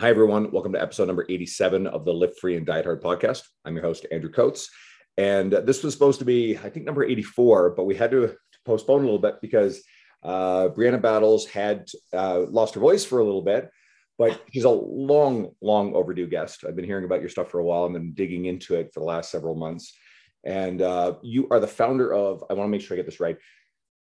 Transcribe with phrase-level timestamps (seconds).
[0.00, 0.52] Hi, everyone.
[0.52, 3.42] Welcome to episode number 87 of the Lift Free and Diet Hard podcast.
[3.64, 4.70] I'm your host, Andrew Coates.
[5.16, 9.00] And this was supposed to be, I think, number 84, but we had to, postpone
[9.00, 9.82] a little bit because
[10.22, 13.70] uh, Brianna Battles had uh, lost her voice for a little bit,
[14.18, 16.64] but she's a long, long overdue guest.
[16.64, 19.00] I've been hearing about your stuff for a while and been digging into it for
[19.00, 19.96] the last several months.
[20.44, 23.18] And uh, you are the founder of, I want to make sure I get this
[23.18, 23.36] right,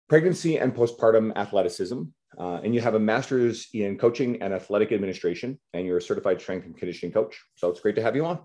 [0.09, 2.01] Pregnancy and Postpartum Athleticism.
[2.39, 6.41] Uh, and you have a master's in coaching and athletic administration, and you're a certified
[6.41, 7.41] strength and conditioning coach.
[7.57, 8.41] So it's great to have you on.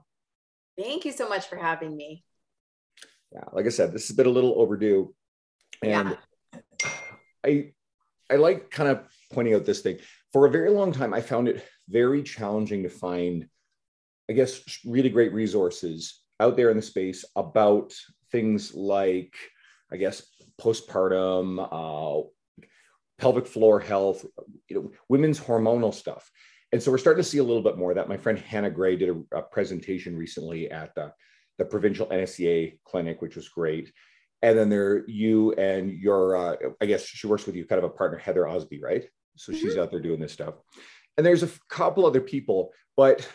[0.77, 2.23] Thank you so much for having me.
[3.31, 5.13] Yeah, like I said, this has been a little overdue.
[5.83, 6.17] And
[6.53, 6.59] yeah.
[7.45, 7.71] I
[8.29, 9.99] I like kind of pointing out this thing.
[10.33, 13.47] For a very long time, I found it very challenging to find,
[14.29, 17.93] I guess, really great resources out there in the space about
[18.31, 19.33] things like,
[19.91, 20.25] I guess,
[20.59, 22.27] postpartum, uh,
[23.17, 24.25] pelvic floor health,
[24.67, 26.31] you know, women's hormonal stuff.
[26.71, 28.09] And so we're starting to see a little bit more of that.
[28.09, 31.13] My friend Hannah Gray did a, a presentation recently at the,
[31.57, 33.91] the provincial NSCA clinic, which was great.
[34.41, 37.89] And then there, you and your, uh, I guess she works with you, kind of
[37.89, 39.05] a partner, Heather Osby, right?
[39.35, 39.61] So mm-hmm.
[39.61, 40.55] she's out there doing this stuff.
[41.15, 43.27] And there's a couple other people, but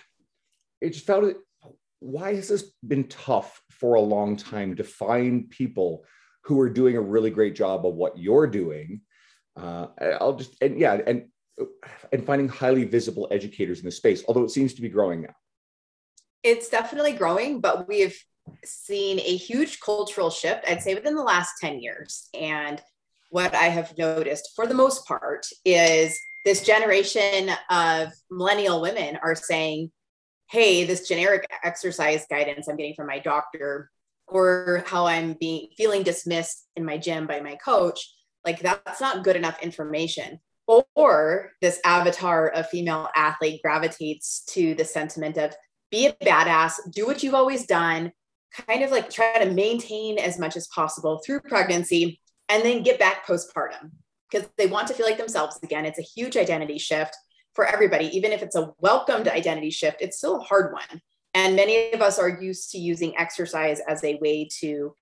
[0.80, 1.38] it just found it.
[1.98, 6.04] Why has this been tough for a long time to find people
[6.44, 9.00] who are doing a really great job of what you're doing?
[9.56, 9.86] Uh,
[10.20, 11.26] I'll just and yeah, and
[12.12, 15.34] and finding highly visible educators in the space, although it seems to be growing now.
[16.42, 18.18] It's definitely growing, but we've
[18.64, 22.28] seen a huge cultural shift, I'd say within the last 10 years.
[22.34, 22.82] And
[23.30, 29.36] what I have noticed for the most part is this generation of millennial women are
[29.36, 29.92] saying,
[30.50, 33.90] hey, this generic exercise guidance I'm getting from my doctor,
[34.26, 38.06] or how I'm being feeling dismissed in my gym by my coach
[38.44, 40.40] like that's not good enough information.
[40.94, 45.54] Or this avatar of female athlete gravitates to the sentiment of
[45.90, 48.12] be a badass do what you've always done
[48.66, 52.98] kind of like try to maintain as much as possible through pregnancy and then get
[52.98, 53.90] back postpartum.
[54.30, 55.84] Because they want to feel like themselves again.
[55.84, 57.14] It's a huge identity shift
[57.54, 58.06] for everybody.
[58.16, 61.00] Even if it's a welcomed identity shift it's still a hard one.
[61.34, 64.94] And many of us are used to using exercise as a way to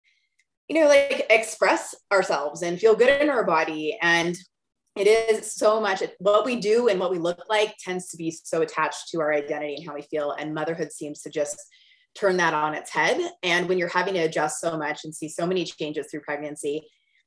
[0.70, 3.98] you know, like express ourselves and feel good in our body.
[4.00, 4.36] And
[4.94, 8.30] it is so much what we do and what we look like tends to be
[8.30, 10.30] so attached to our identity and how we feel.
[10.30, 11.60] And motherhood seems to just
[12.14, 13.32] turn that on its head.
[13.42, 16.86] And when you're having to adjust so much and see so many changes through pregnancy,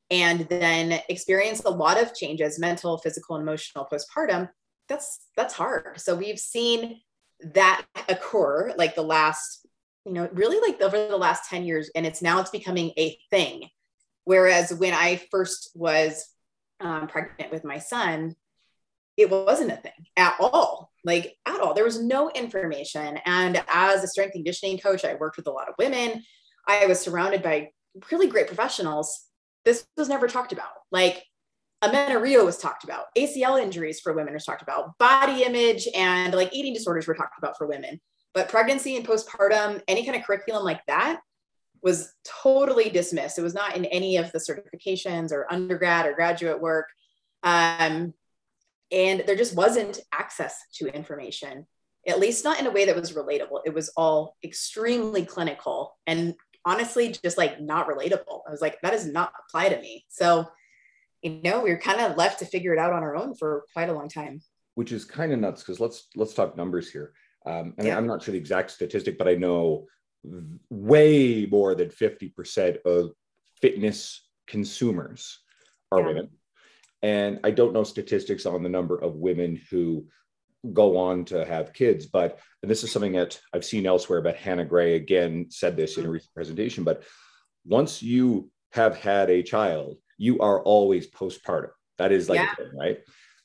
[0.09, 4.47] and then experience a lot of changes, mental, physical, and emotional postpartum,
[4.87, 5.99] that's that's hard.
[5.99, 7.01] So we've seen
[7.53, 9.62] that occur like the last
[10.05, 13.17] you know, really like over the last 10 years, and it's now it's becoming a
[13.29, 13.69] thing.
[14.25, 16.25] Whereas when I first was
[16.79, 18.35] um, pregnant with my son,
[19.17, 21.73] it wasn't a thing at all, like at all.
[21.73, 23.19] There was no information.
[23.25, 26.23] And as a strength conditioning coach, I worked with a lot of women.
[26.67, 27.69] I was surrounded by
[28.11, 29.25] really great professionals.
[29.65, 30.71] This was never talked about.
[30.91, 31.23] Like
[31.83, 36.53] amenorrhea was talked about, ACL injuries for women was talked about, body image and like
[36.53, 37.99] eating disorders were talked about for women.
[38.33, 41.21] But pregnancy and postpartum, any kind of curriculum like that
[41.83, 43.37] was totally dismissed.
[43.37, 46.87] It was not in any of the certifications or undergrad or graduate work.
[47.43, 48.13] Um,
[48.91, 51.67] and there just wasn't access to information,
[52.07, 53.61] at least not in a way that was relatable.
[53.65, 58.41] It was all extremely clinical and honestly just like not relatable.
[58.47, 60.05] I was like, that does not apply to me.
[60.09, 60.47] So,
[61.21, 63.65] you know, we were kind of left to figure it out on our own for
[63.73, 64.41] quite a long time.
[64.75, 67.13] Which is kind of nuts because let's let's talk numbers here.
[67.45, 67.97] Um, and yeah.
[67.97, 69.87] I'm not sure the exact statistic, but I know
[70.69, 73.11] way more than 50% of
[73.61, 75.39] fitness consumers
[75.91, 76.07] are yeah.
[76.07, 76.29] women.
[77.01, 80.05] And I don't know statistics on the number of women who
[80.71, 84.37] go on to have kids, but and this is something that I've seen elsewhere, but
[84.37, 86.13] Hannah Gray again said this in a mm-hmm.
[86.13, 86.85] recent presentation.
[86.85, 87.03] But
[87.65, 91.71] once you have had a child, you are always postpartum.
[91.97, 92.55] That is like yeah.
[92.55, 92.99] thing, right?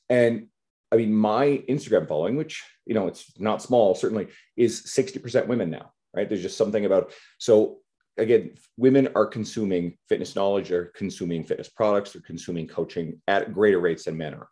[0.09, 0.47] And
[0.91, 4.27] I mean, my Instagram following, which you know it's not small, certainly
[4.57, 6.27] is 60% women now, right?
[6.27, 7.79] There's just something about so
[8.19, 13.79] again, women are consuming fitness knowledge, or consuming fitness products, or consuming coaching at greater
[13.79, 14.49] rates than men are.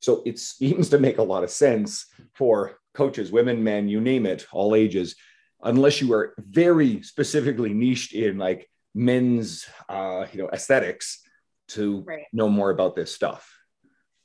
[0.00, 4.26] So it seems to make a lot of sense for coaches, women, men, you name
[4.26, 5.14] it, all ages,
[5.62, 11.20] unless you are very specifically niched in like men's, uh, you know, aesthetics
[11.68, 12.24] to right.
[12.32, 13.56] know more about this stuff.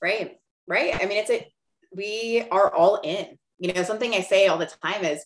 [0.01, 0.37] Right.
[0.67, 0.95] Right.
[0.95, 1.45] I mean, it's a
[1.95, 3.37] we are all in.
[3.59, 5.25] You know, something I say all the time is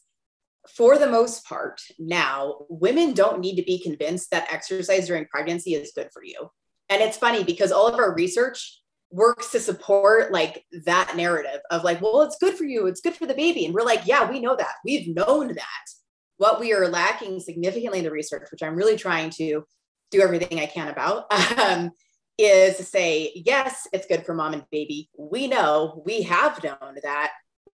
[0.76, 5.74] for the most part, now women don't need to be convinced that exercise during pregnancy
[5.74, 6.50] is good for you.
[6.90, 8.80] And it's funny because all of our research
[9.12, 13.16] works to support like that narrative of like, well, it's good for you, it's good
[13.16, 13.66] for the baby.
[13.66, 14.76] And we're like, yeah, we know that.
[14.86, 15.86] We've known that.
[16.38, 19.66] What we are lacking significantly in the research, which I'm really trying to
[20.12, 21.92] do everything I can about, um,
[22.40, 25.10] is to say, yes, it's good for mom and baby.
[25.18, 27.32] We know, we have known that.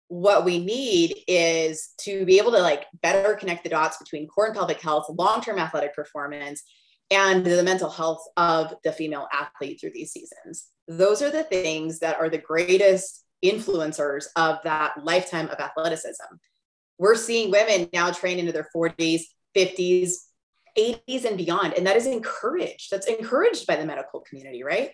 [0.09, 4.47] What we need is to be able to like better connect the dots between core
[4.47, 6.63] and pelvic health, long-term athletic performance,
[7.11, 10.69] and the mental health of the female athlete through these seasons.
[10.89, 16.35] Those are the things that are the greatest influencers of that lifetime of athleticism.
[16.99, 19.23] We're seeing women now train into their 40s,
[19.57, 20.13] 50s,
[20.77, 21.75] 80s, and beyond.
[21.75, 22.91] And that is encouraged.
[22.91, 24.91] That's encouraged by the medical community, right?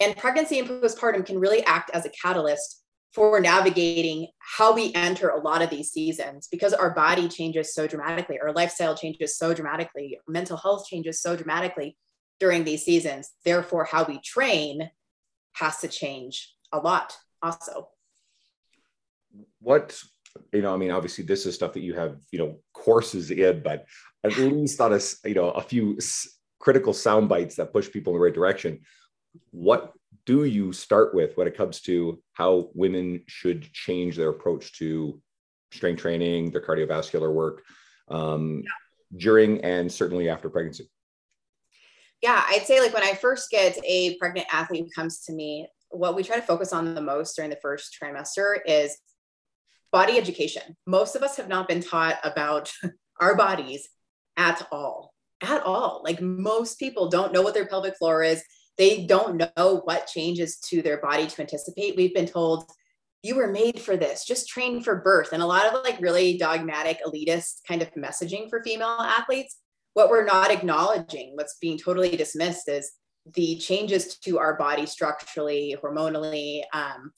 [0.00, 2.82] And pregnancy and postpartum can really act as a catalyst
[3.12, 7.86] for navigating how we enter a lot of these seasons because our body changes so
[7.86, 11.96] dramatically, our lifestyle changes so dramatically, mental health changes so dramatically
[12.40, 13.30] during these seasons.
[13.44, 14.90] Therefore, how we train
[15.52, 17.88] has to change a lot also.
[19.60, 20.02] What,
[20.52, 23.62] you know, I mean, obviously, this is stuff that you have, you know, courses in,
[23.62, 23.86] but
[24.24, 25.98] at least on a, you know, a few
[26.58, 28.80] critical sound bites that push people in the right direction.
[29.50, 29.92] What
[30.26, 35.20] do you start with when it comes to how women should change their approach to
[35.72, 37.62] strength training, their cardiovascular work
[38.08, 39.18] um, yeah.
[39.18, 40.88] during and certainly after pregnancy?
[42.22, 45.68] Yeah, I'd say like when I first get a pregnant athlete who comes to me,
[45.90, 48.96] what we try to focus on the most during the first trimester is
[49.94, 50.76] body education.
[50.86, 52.72] Most of us have not been taught about
[53.20, 53.88] our bodies
[54.36, 55.14] at all.
[55.40, 56.02] At all.
[56.04, 58.42] Like most people don't know what their pelvic floor is
[58.76, 61.96] they don't know what changes to their body to anticipate.
[61.96, 62.68] We've been told
[63.22, 65.32] you were made for this, just train for birth.
[65.32, 69.58] And a lot of like really dogmatic, elitist kind of messaging for female athletes.
[69.94, 72.90] What we're not acknowledging, what's being totally dismissed is
[73.32, 77.12] the changes to our body structurally, hormonally, um,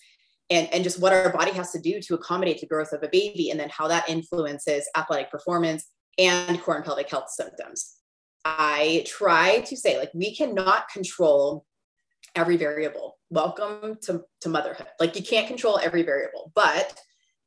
[0.51, 3.09] and, and just what our body has to do to accommodate the growth of a
[3.09, 5.87] baby, and then how that influences athletic performance
[6.19, 7.97] and core and pelvic health symptoms.
[8.45, 11.67] I try to say, like, we cannot control
[12.35, 13.19] every variable.
[13.29, 14.87] Welcome to, to motherhood.
[15.01, 16.95] Like, you can't control every variable, but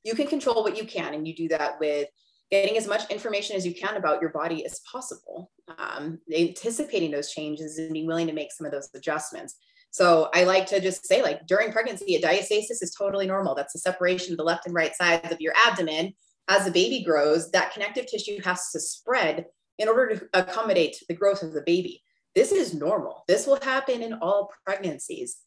[0.04, 1.14] you can control what you can.
[1.14, 2.10] And you do that with
[2.52, 7.32] getting as much information as you can about your body as possible, um, anticipating those
[7.32, 9.56] changes and being willing to make some of those adjustments.
[9.92, 13.56] So I like to just say, like, during pregnancy, a diastasis is totally normal.
[13.56, 16.14] That's the separation of the left and right sides of your abdomen.
[16.48, 19.46] As the baby grows, that connective tissue has to spread
[19.78, 22.04] in order to accommodate the growth of the baby.
[22.36, 23.24] This is normal.
[23.28, 25.38] This will happen in all pregnancies.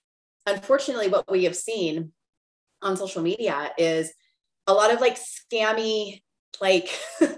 [0.47, 2.13] Unfortunately, what we have seen
[2.83, 4.13] on social media is
[4.67, 6.23] a lot of like scammy,
[6.61, 6.89] like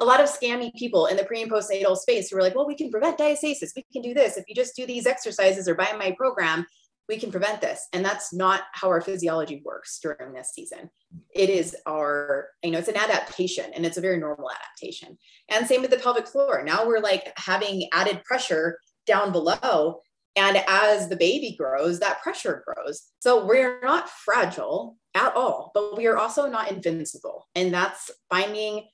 [0.00, 2.66] a lot of scammy people in the pre and postnatal space who are like, well,
[2.66, 3.70] we can prevent diastasis.
[3.76, 4.36] We can do this.
[4.36, 6.66] If you just do these exercises or buy my program,
[7.08, 7.86] we can prevent this.
[7.92, 10.90] And that's not how our physiology works during this season.
[11.34, 15.18] It is our, you know, it's an adaptation and it's a very normal adaptation.
[15.50, 16.62] And same with the pelvic floor.
[16.64, 20.00] Now we're like having added pressure down below.
[20.36, 23.02] And as the baby grows, that pressure grows.
[23.20, 27.48] So we're not fragile at all, but we are also not invincible.
[27.54, 28.88] And that's finding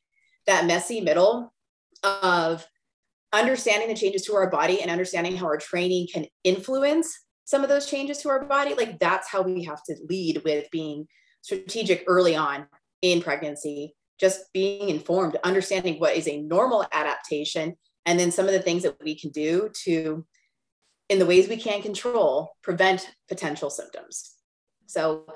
[0.50, 1.52] that messy middle
[2.02, 2.66] of
[3.32, 7.68] understanding the changes to our body and understanding how our training can influence some of
[7.68, 11.06] those changes to our body like that's how we have to lead with being
[11.42, 12.66] strategic early on
[13.02, 17.74] in pregnancy just being informed understanding what is a normal adaptation
[18.06, 20.26] and then some of the things that we can do to
[21.08, 24.34] in the ways we can control prevent potential symptoms.
[24.86, 25.26] So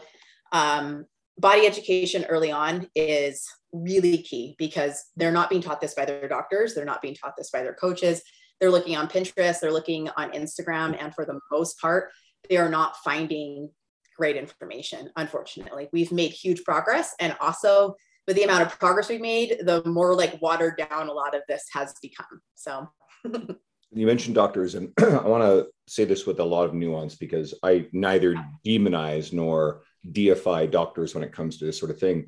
[0.52, 1.04] um,
[1.38, 6.29] body education early on is really key because they're not being taught this by their
[6.29, 8.23] doctors they're not being taught this by their coaches
[8.61, 12.11] they're looking on Pinterest, they're looking on Instagram, and for the most part,
[12.49, 13.71] they are not finding
[14.17, 15.88] great information, unfortunately.
[15.93, 17.14] We've made huge progress.
[17.19, 21.12] And also, with the amount of progress we've made, the more like watered down a
[21.12, 22.41] lot of this has become.
[22.55, 22.88] So,
[23.93, 27.55] you mentioned doctors, and I want to say this with a lot of nuance because
[27.62, 32.26] I neither demonize nor deify doctors when it comes to this sort of thing.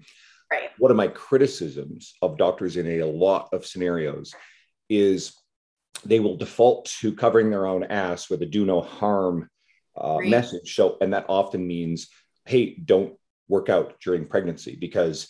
[0.51, 0.71] Right.
[0.79, 4.35] One of my criticisms of doctors in a lot of scenarios
[4.89, 5.35] is
[6.05, 9.49] they will default to covering their own ass with a do no harm
[9.97, 10.29] uh, right.
[10.29, 10.75] message.
[10.75, 12.09] So, and that often means,
[12.45, 13.15] hey, don't
[13.49, 15.29] work out during pregnancy because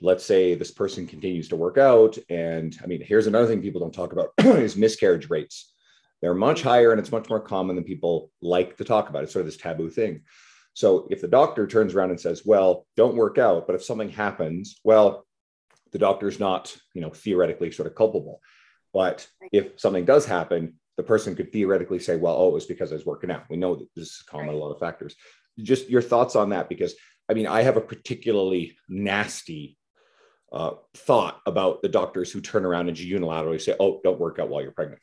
[0.00, 2.16] let's say this person continues to work out.
[2.28, 5.72] And I mean, here's another thing people don't talk about is miscarriage rates.
[6.20, 6.68] They're much mm-hmm.
[6.68, 9.24] higher and it's much more common than people like to talk about.
[9.24, 10.22] It's sort of this taboo thing.
[10.74, 14.10] So if the doctor turns around and says, well, don't work out, but if something
[14.10, 15.24] happens, well,
[15.92, 18.40] the doctor's not, you know, theoretically sort of culpable.
[18.92, 22.92] But if something does happen, the person could theoretically say, well, oh, it was because
[22.92, 23.44] I was working out.
[23.48, 25.16] We know that this is common, a lot of factors.
[25.58, 26.94] just your thoughts on that because
[27.28, 29.78] I mean, I have a particularly nasty
[30.52, 34.48] uh, thought about the doctors who turn around and unilaterally say, "Oh, don't work out
[34.48, 35.00] while you're pregnant."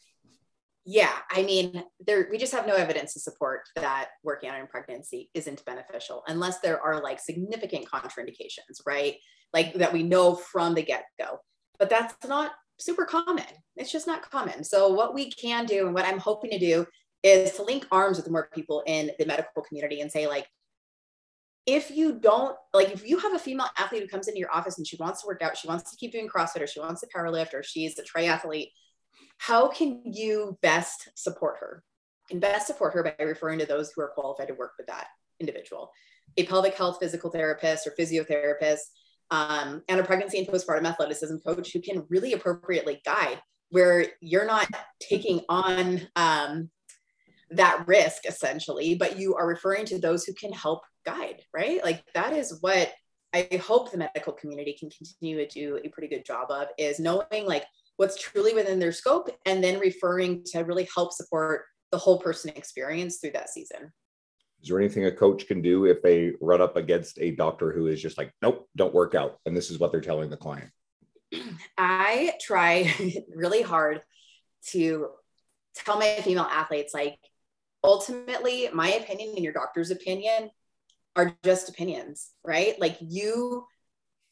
[0.85, 4.65] Yeah, I mean, there we just have no evidence to support that working out in
[4.65, 9.15] pregnancy isn't beneficial unless there are like significant contraindications, right?
[9.53, 11.39] Like that we know from the get-go.
[11.77, 13.45] But that's not super common.
[13.75, 14.63] It's just not common.
[14.63, 16.85] So what we can do and what I'm hoping to do
[17.23, 20.47] is to link arms with more people in the medical community and say like
[21.67, 24.79] if you don't like if you have a female athlete who comes into your office
[24.79, 27.01] and she wants to work out she wants to keep doing crossfit or she wants
[27.01, 28.69] to powerlift or she's a triathlete
[29.41, 31.83] how can you best support her
[32.29, 35.07] and best support her by referring to those who are qualified to work with that
[35.39, 35.91] individual
[36.37, 38.81] a pelvic health physical therapist or physiotherapist
[39.31, 44.45] um, and a pregnancy and postpartum athleticism coach who can really appropriately guide where you're
[44.45, 44.67] not
[44.99, 46.69] taking on um,
[47.49, 51.83] that risk essentially, but you are referring to those who can help guide, right?
[51.83, 52.91] Like that is what
[53.33, 56.99] I hope the medical community can continue to do a pretty good job of is
[56.99, 57.63] knowing like
[58.01, 62.49] what's truly within their scope and then referring to really help support the whole person
[62.55, 63.93] experience through that season.
[64.59, 67.85] Is there anything a coach can do if they run up against a doctor who
[67.85, 69.37] is just like, nope, don't work out?
[69.45, 70.71] And this is what they're telling the client.
[71.77, 72.91] I try
[73.35, 74.01] really hard
[74.69, 75.09] to
[75.75, 77.19] tell my female athletes, like,
[77.83, 80.49] ultimately, my opinion and your doctor's opinion
[81.15, 82.81] are just opinions, right?
[82.81, 83.67] Like you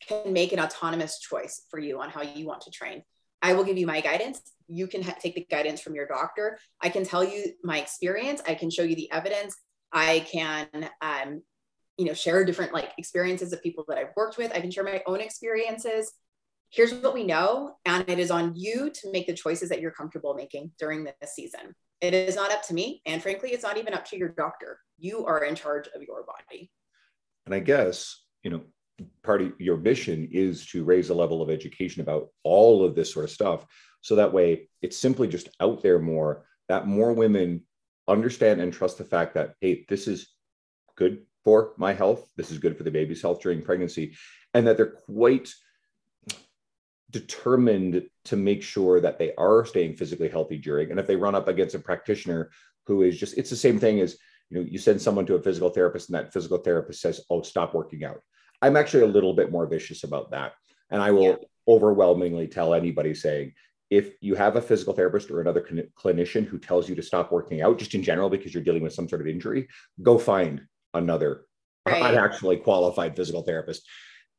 [0.07, 3.03] can make an autonomous choice for you on how you want to train.
[3.41, 4.41] I will give you my guidance.
[4.67, 6.59] You can ha- take the guidance from your doctor.
[6.81, 8.41] I can tell you my experience.
[8.47, 9.55] I can show you the evidence.
[9.91, 11.41] I can, um,
[11.97, 14.51] you know, share different like experiences of people that I've worked with.
[14.53, 16.11] I can share my own experiences.
[16.71, 19.89] Here's what we know, and it is on you to make the choices that you're
[19.89, 21.73] comfortable making during this season.
[21.99, 23.01] It is not up to me.
[23.07, 24.79] And frankly, it's not even up to your doctor.
[24.99, 26.71] You are in charge of your body.
[27.47, 28.61] And I guess, you know,
[29.23, 33.13] part of your mission is to raise a level of education about all of this
[33.13, 33.65] sort of stuff.
[34.01, 37.63] So that way it's simply just out there more, that more women
[38.07, 40.29] understand and trust the fact that, hey, this is
[40.95, 42.29] good for my health.
[42.37, 44.15] This is good for the baby's health during pregnancy.
[44.53, 45.53] And that they're quite
[47.11, 51.35] determined to make sure that they are staying physically healthy during and if they run
[51.35, 52.51] up against a practitioner
[52.85, 54.17] who is just it's the same thing as
[54.49, 57.41] you know you send someone to a physical therapist and that physical therapist says oh
[57.41, 58.21] stop working out
[58.61, 60.53] i'm actually a little bit more vicious about that
[60.89, 61.35] and i will yeah.
[61.67, 63.53] overwhelmingly tell anybody saying
[63.89, 67.31] if you have a physical therapist or another cl- clinician who tells you to stop
[67.31, 69.67] working out just in general because you're dealing with some sort of injury
[70.01, 70.61] go find
[70.93, 71.45] another
[71.87, 72.15] right.
[72.15, 73.87] actually qualified physical therapist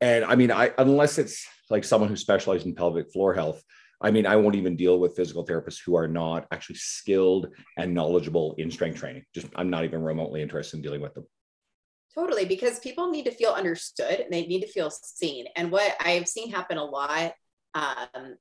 [0.00, 3.62] and I mean, I unless it's like someone who specializes in pelvic floor health,
[4.00, 7.94] I mean, I won't even deal with physical therapists who are not actually skilled and
[7.94, 9.24] knowledgeable in strength training.
[9.34, 11.26] Just I'm not even remotely interested in dealing with them.
[12.14, 15.46] Totally, because people need to feel understood and they need to feel seen.
[15.56, 17.32] And what I've seen happen a lot
[17.74, 18.36] um,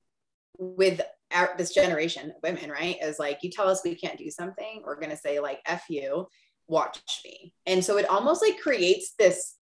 [0.58, 4.32] with our, this generation of women, right, is like you tell us we can't do
[4.32, 6.28] something, we're going to say like "f you,"
[6.68, 7.54] watch me.
[7.68, 9.56] And so it almost like creates this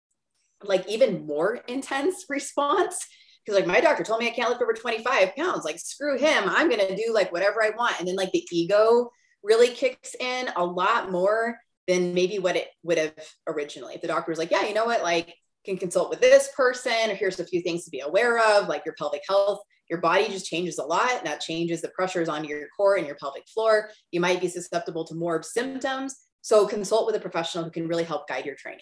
[0.63, 3.05] like even more intense response
[3.45, 5.65] because like my doctor told me I can't lift over 25 pounds.
[5.65, 6.43] Like screw him.
[6.47, 7.99] I'm gonna do like whatever I want.
[7.99, 9.11] And then like the ego
[9.43, 13.13] really kicks in a lot more than maybe what it would have
[13.47, 13.95] originally.
[13.95, 15.33] If the doctor was like, yeah, you know what, like
[15.65, 18.83] can consult with this person, or here's a few things to be aware of, like
[18.85, 19.59] your pelvic health.
[19.89, 23.07] Your body just changes a lot, and that changes the pressures on your core and
[23.07, 23.89] your pelvic floor.
[24.11, 26.15] You might be susceptible to more symptoms.
[26.41, 28.81] So consult with a professional who can really help guide your training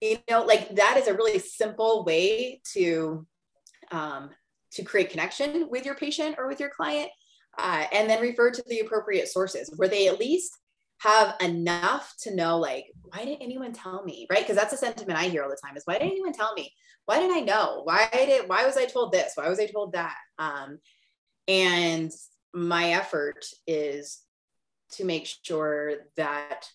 [0.00, 3.26] you know like that is a really simple way to
[3.92, 4.30] um,
[4.72, 7.10] to create connection with your patient or with your client
[7.58, 10.56] uh, and then refer to the appropriate sources where they at least
[11.00, 15.18] have enough to know like why didn't anyone tell me right because that's a sentiment
[15.18, 16.72] i hear all the time is why didn't anyone tell me
[17.06, 19.92] why didn't i know why did why was i told this why was i told
[19.92, 20.78] that um,
[21.48, 22.12] and
[22.52, 24.20] my effort is
[24.92, 26.68] to make sure that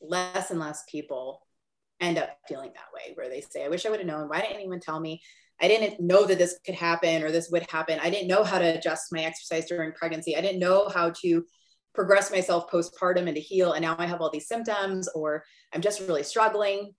[0.00, 1.46] less and less people
[2.00, 4.28] end up feeling that way where they say, I wish I would have known.
[4.28, 5.20] Why didn't anyone tell me?
[5.60, 7.98] I didn't know that this could happen or this would happen.
[8.02, 10.36] I didn't know how to adjust my exercise during pregnancy.
[10.36, 11.44] I didn't know how to
[11.94, 13.72] progress myself postpartum and to heal.
[13.72, 16.92] And now I have all these symptoms or I'm just really struggling.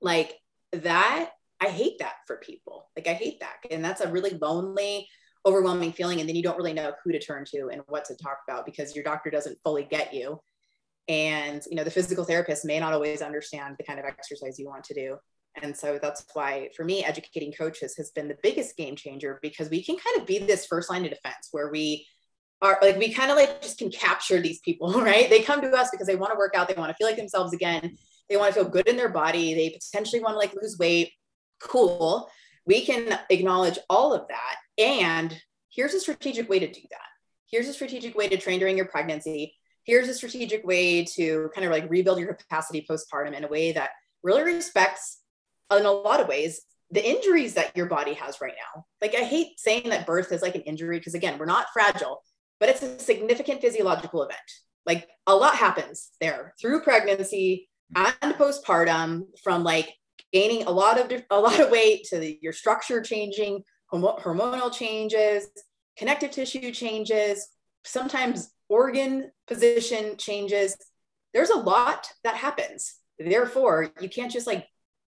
[0.00, 0.36] Like
[0.72, 1.30] that,
[1.60, 2.90] I hate that for people.
[2.96, 3.56] Like I hate that.
[3.70, 5.08] And that's a really lonely,
[5.46, 6.20] overwhelming feeling.
[6.20, 8.66] And then you don't really know who to turn to and what to talk about
[8.66, 10.40] because your doctor doesn't fully get you
[11.08, 14.66] and you know the physical therapist may not always understand the kind of exercise you
[14.66, 15.16] want to do
[15.62, 19.70] and so that's why for me educating coaches has been the biggest game changer because
[19.70, 22.06] we can kind of be this first line of defense where we
[22.60, 25.70] are like we kind of like just can capture these people right they come to
[25.70, 27.96] us because they want to work out they want to feel like themselves again
[28.28, 31.12] they want to feel good in their body, they potentially want to like lose weight.
[31.60, 32.28] Cool.
[32.66, 34.56] We can acknowledge all of that.
[34.76, 35.36] And
[35.70, 37.00] here's a strategic way to do that.
[37.50, 39.54] Here's a strategic way to train during your pregnancy.
[39.84, 43.72] Here's a strategic way to kind of like rebuild your capacity postpartum in a way
[43.72, 43.90] that
[44.22, 45.20] really respects,
[45.72, 46.60] in a lot of ways,
[46.90, 48.84] the injuries that your body has right now.
[49.00, 52.22] Like, I hate saying that birth is like an injury because, again, we're not fragile,
[52.60, 54.38] but it's a significant physiological event.
[54.86, 59.94] Like, a lot happens there through pregnancy and postpartum from like
[60.32, 63.62] gaining a lot of a lot of weight to the, your structure changing
[63.92, 65.48] hormonal changes
[65.96, 67.48] connective tissue changes
[67.84, 70.76] sometimes organ position changes.
[71.32, 72.94] There's a lot that happens.
[73.18, 74.66] Therefore you can't just like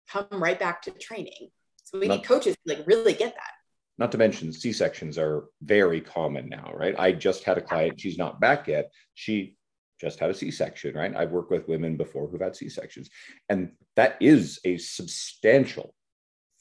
[0.10, 1.50] come right back to training.
[1.84, 3.52] So we need coaches to like really get that
[4.00, 6.96] not to mention c-sections are very common now right?
[6.98, 8.92] I just had a client she's not back yet.
[9.14, 9.58] She
[10.00, 11.16] just had a c-section right?
[11.16, 13.10] I've worked with women before who've had c-sections.
[13.50, 15.94] And that is a substantial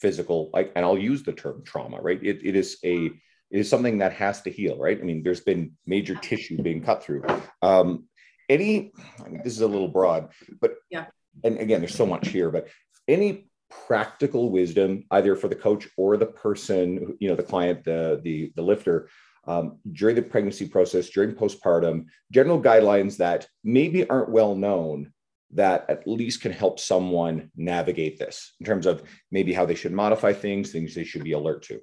[0.01, 2.23] physical like and i'll use the term trauma right?
[2.23, 3.07] It, it is a
[3.51, 4.99] it is something that has to heal right?
[5.01, 7.25] I mean there's been major tissue being cut through.
[7.63, 8.09] Um
[8.49, 8.93] any
[9.25, 11.07] I mean, this is a little broad but yeah.
[11.45, 12.69] and again there's so much here but
[13.07, 18.21] any practical wisdom either for the coach or the person you know the client the
[18.25, 19.09] the the lifter
[19.47, 25.13] um, during the pregnancy process during postpartum general guidelines that maybe aren't well known
[25.53, 29.93] that at least can help someone navigate this in terms of maybe how they should
[29.93, 31.81] modify things things they should be alert to.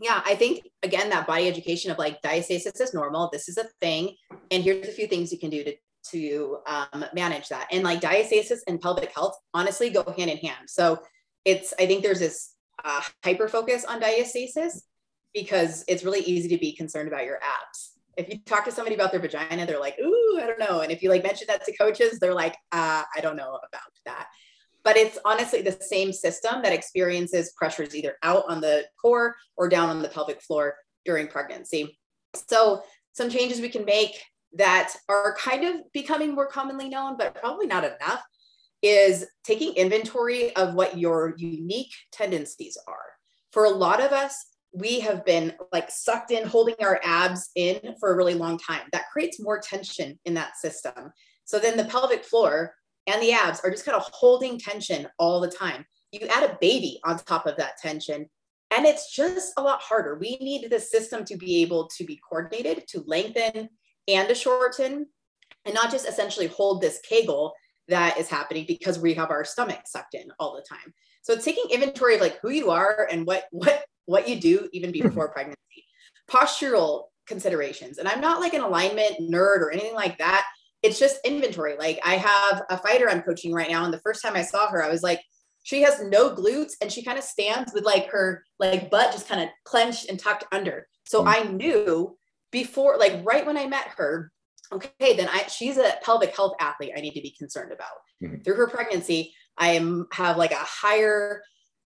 [0.00, 3.64] Yeah i think again that body education of like diastasis is normal this is a
[3.80, 4.14] thing
[4.50, 5.74] and here's a few things you can do to
[6.10, 7.68] to um, manage that.
[7.72, 10.68] And like diastasis and pelvic health honestly go hand in hand.
[10.68, 11.00] So
[11.44, 14.82] it's, I think there's this uh, hyper focus on diastasis
[15.34, 17.92] because it's really easy to be concerned about your abs.
[18.16, 20.80] If you talk to somebody about their vagina, they're like, ooh, I don't know.
[20.80, 23.92] And if you like mention that to coaches, they're like, uh, I don't know about
[24.06, 24.26] that.
[24.82, 29.68] But it's honestly the same system that experiences pressures either out on the core or
[29.68, 31.98] down on the pelvic floor during pregnancy.
[32.48, 34.22] So some changes we can make
[34.54, 38.22] that are kind of becoming more commonly known, but probably not enough,
[38.82, 43.12] is taking inventory of what your unique tendencies are.
[43.52, 47.80] For a lot of us, we have been like sucked in, holding our abs in
[47.98, 48.82] for a really long time.
[48.92, 51.12] That creates more tension in that system.
[51.44, 52.74] So then the pelvic floor
[53.06, 55.86] and the abs are just kind of holding tension all the time.
[56.12, 58.28] You add a baby on top of that tension,
[58.70, 60.16] and it's just a lot harder.
[60.16, 63.70] We need the system to be able to be coordinated, to lengthen,
[64.08, 65.06] and a shorten
[65.64, 67.52] and not just essentially hold this kegel
[67.88, 70.92] that is happening because we have our stomach sucked in all the time.
[71.22, 74.68] So it's taking inventory of like who you are and what what what you do
[74.72, 75.08] even mm-hmm.
[75.08, 75.58] before pregnancy.
[76.30, 77.98] Postural considerations.
[77.98, 80.46] And I'm not like an alignment nerd or anything like that.
[80.82, 81.76] It's just inventory.
[81.78, 84.68] Like I have a fighter I'm coaching right now and the first time I saw
[84.70, 85.20] her I was like
[85.64, 89.28] she has no glutes and she kind of stands with like her like butt just
[89.28, 90.86] kind of clenched and tucked under.
[91.04, 91.28] So mm.
[91.28, 92.16] I knew
[92.50, 94.32] before, like right when I met her,
[94.72, 97.88] okay, then I she's a pelvic health athlete I need to be concerned about.
[98.22, 98.42] Mm-hmm.
[98.42, 101.42] Through her pregnancy, I am have like a higher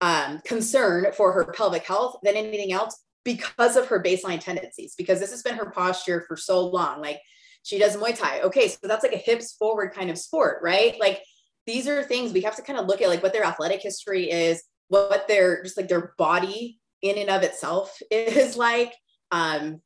[0.01, 5.21] um, concern for her pelvic health than anything else because of her baseline tendencies, because
[5.21, 7.01] this has been her posture for so long.
[7.01, 7.21] Like
[7.62, 8.42] she does Muay Thai.
[8.42, 10.95] Okay, so that's like a hips forward kind of sport, right?
[11.01, 11.23] Like
[11.66, 14.31] these are things we have to kind of look at like what their athletic history
[14.31, 18.95] is, what their just like their body in and of itself is like.
[19.33, 19.81] Um,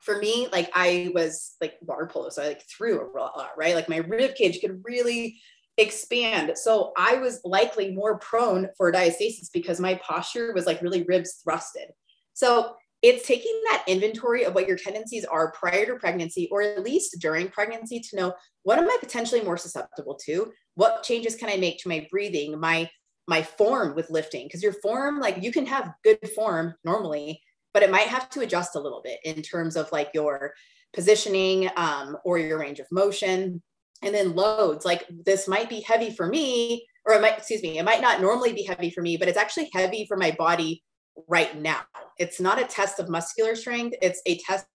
[0.00, 3.74] for me, like I was like water polo, so I like threw a lot, right?
[3.74, 5.40] Like my rib cage could really
[5.76, 6.52] expand.
[6.56, 11.40] So I was likely more prone for diastasis because my posture was like really ribs
[11.46, 11.90] thrusted.
[12.32, 16.84] So it's taking that inventory of what your tendencies are prior to pregnancy or at
[16.84, 20.52] least during pregnancy to know what am I potentially more susceptible to?
[20.74, 22.88] What changes can I make to my breathing, my
[23.26, 24.46] my form with lifting?
[24.46, 27.40] Because your form, like you can have good form normally,
[27.72, 30.54] but it might have to adjust a little bit in terms of like your
[30.92, 33.62] positioning um, or your range of motion.
[34.02, 37.78] And then loads like this might be heavy for me or it might excuse me
[37.78, 40.82] it might not normally be heavy for me but it's actually heavy for my body
[41.28, 41.80] right now.
[42.18, 44.66] It's not a test of muscular strength it's a test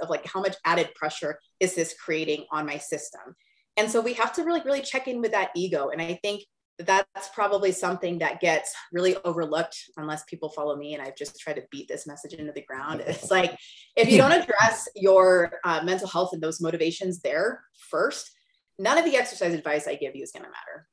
[0.00, 3.34] of like how much added pressure is this creating on my system.
[3.76, 5.90] And so we have to really really check in with that ego.
[5.90, 6.44] And i think
[6.78, 11.54] that's probably something that gets really overlooked unless people follow me and i've just tried
[11.54, 13.04] to beat this message into the ground.
[13.06, 13.56] It's like
[13.94, 18.30] if you don't address your uh, mental health and those motivations there first
[18.78, 20.88] none of the exercise advice i give you is going to matter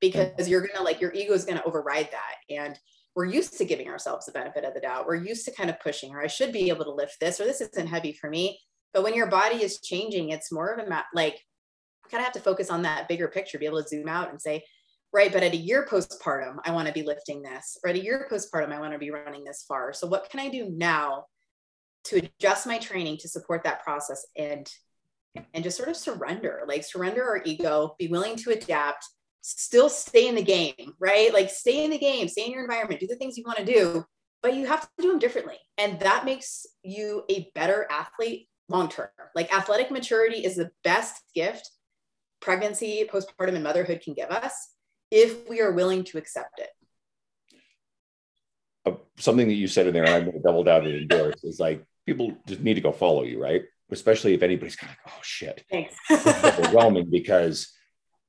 [0.00, 2.54] because you're going to like your ego is going to override that.
[2.54, 2.78] And
[3.14, 5.06] we're used to giving ourselves the benefit of the doubt.
[5.06, 7.44] We're used to kind of pushing or i should be able to lift this or
[7.44, 8.60] this isn't heavy for me.
[8.92, 11.40] But when your body is changing it's more of a like
[12.10, 14.40] kind of have to focus on that bigger picture, be able to zoom out and
[14.40, 14.64] say,
[15.12, 18.02] right, but at a year postpartum, I want to be lifting this, or at a
[18.02, 19.92] year postpartum, I want to be running this far.
[19.92, 21.24] So what can I do now
[22.04, 24.68] to adjust my training to support that process and
[25.54, 29.06] and just sort of surrender, like surrender our ego, be willing to adapt,
[29.40, 31.32] still stay in the game, right?
[31.32, 33.64] Like stay in the game, stay in your environment, do the things you want to
[33.64, 34.04] do,
[34.42, 35.56] but you have to do them differently.
[35.76, 39.08] And that makes you a better athlete long term.
[39.34, 41.70] Like athletic maturity is the best gift
[42.40, 44.70] pregnancy, postpartum, and motherhood can give us
[45.10, 46.68] if we are willing to accept it.
[48.86, 51.42] Uh, something that you said in there, and I'm going to double down and endorse,
[51.44, 53.62] is like people just need to go follow you, right?
[53.90, 55.94] Especially if anybody's kind of like, oh shit, Thanks.
[56.10, 57.72] overwhelming because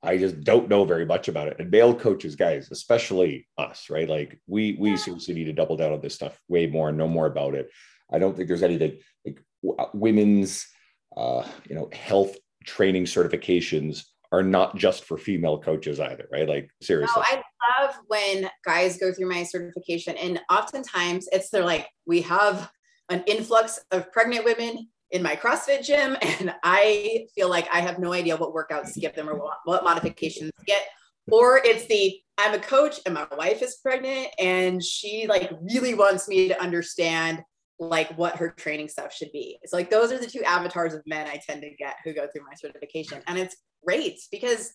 [0.02, 1.58] I just don't know very much about it.
[1.60, 4.08] And male coaches, guys, especially us, right?
[4.08, 4.96] Like we we yeah.
[4.96, 7.70] seriously need to double down on this stuff way more and know more about it.
[8.12, 9.44] I don't think there's anything like
[9.78, 10.68] uh, women's,
[11.16, 16.48] uh, you know, health training certifications are not just for female coaches either, right?
[16.48, 17.14] Like seriously.
[17.18, 22.22] No, I love when guys go through my certification, and oftentimes it's they're like, we
[22.22, 22.70] have
[23.10, 28.00] an influx of pregnant women in my CrossFit gym, and I feel like I have
[28.00, 30.84] no idea what workouts to give them or what, what modifications to get.
[31.32, 35.96] Or it's the I'm a coach and my wife is pregnant, and she like really
[35.96, 37.44] wants me to understand
[37.80, 39.58] like what her training stuff should be.
[39.62, 42.28] It's like those are the two avatars of men I tend to get who go
[42.28, 43.22] through my certification.
[43.26, 44.74] And it's great because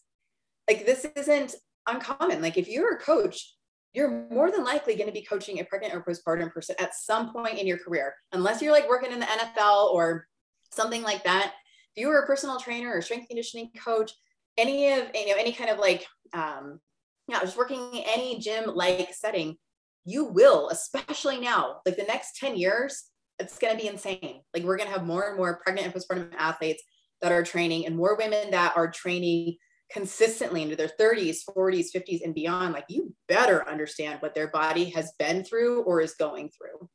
[0.69, 1.55] like this isn't
[1.87, 2.43] uncommon.
[2.43, 3.55] Like if you're a coach,
[3.93, 7.33] you're more than likely going to be coaching a pregnant or postpartum person at some
[7.33, 10.27] point in your career, unless you're like working in the NFL or
[10.73, 11.53] something like that.
[11.95, 14.13] If you were a personal trainer or strength conditioning coach,
[14.57, 16.81] any of you know any kind of like um,
[17.29, 19.57] yeah, just working any gym like setting,
[20.05, 23.05] you will, especially now, like the next 10 years,
[23.39, 24.43] it's going to be insane.
[24.53, 26.83] Like we're going to have more and more pregnant and postpartum athletes
[27.25, 29.57] that are training and more women that are training
[29.91, 34.91] consistently into their 30s, 40s, 50s, and beyond, like you better understand what their body
[34.91, 36.89] has been through or is going through.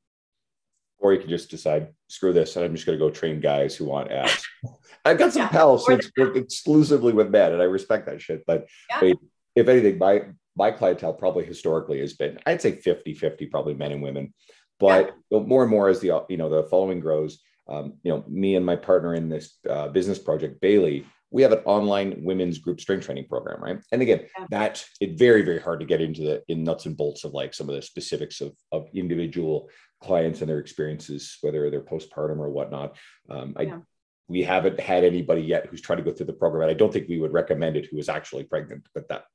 [0.99, 3.75] Or you can just decide, screw this, and I'm just going to go train guys
[3.75, 4.45] who want abs.
[5.05, 5.49] I've got some yeah.
[5.49, 8.43] pals who work exclusively with men, and I respect that shit.
[8.45, 8.99] But yeah.
[9.01, 9.17] wait,
[9.55, 13.93] if anything, my my clientele probably historically has been, I'd say 50 50, probably men
[13.93, 14.33] and women.
[14.79, 15.39] But yeah.
[15.39, 17.39] more and more as the you know the following grows,
[17.69, 21.51] um, you know, me and my partner in this uh, business project, Bailey, we have
[21.51, 23.79] an online women's group strength training program, right?
[23.91, 24.47] And again, yeah.
[24.49, 27.53] that it's very, very hard to get into the in nuts and bolts of like
[27.53, 29.69] some of the specifics of, of individual
[30.01, 32.97] clients and their experiences, whether they're postpartum or whatnot.
[33.29, 33.79] Um, I yeah.
[34.27, 36.63] we haven't had anybody yet who's trying to go through the program.
[36.63, 39.25] And I don't think we would recommend it who is actually pregnant, but that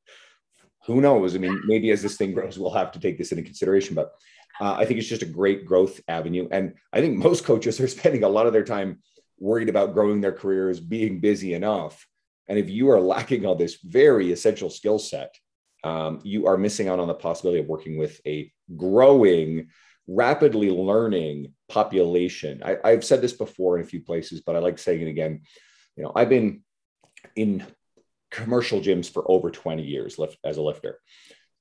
[0.87, 1.35] who knows?
[1.35, 3.95] I mean, maybe as this thing grows, we'll have to take this into consideration.
[3.95, 4.13] But
[4.61, 6.49] uh, I think it's just a great growth avenue.
[6.51, 9.01] And I think most coaches are spending a lot of their time
[9.39, 12.07] worried about growing their careers, being busy enough.
[12.49, 15.35] And if you are lacking on this very essential skill set,
[15.83, 19.69] um, you are missing out on the possibility of working with a growing,
[20.07, 22.63] rapidly learning population.
[22.65, 25.43] I, I've said this before in a few places, but I like saying it again.
[25.97, 26.63] You know, I've been
[27.37, 27.67] in
[28.31, 31.01] commercial gyms for over 20 years as a lifter.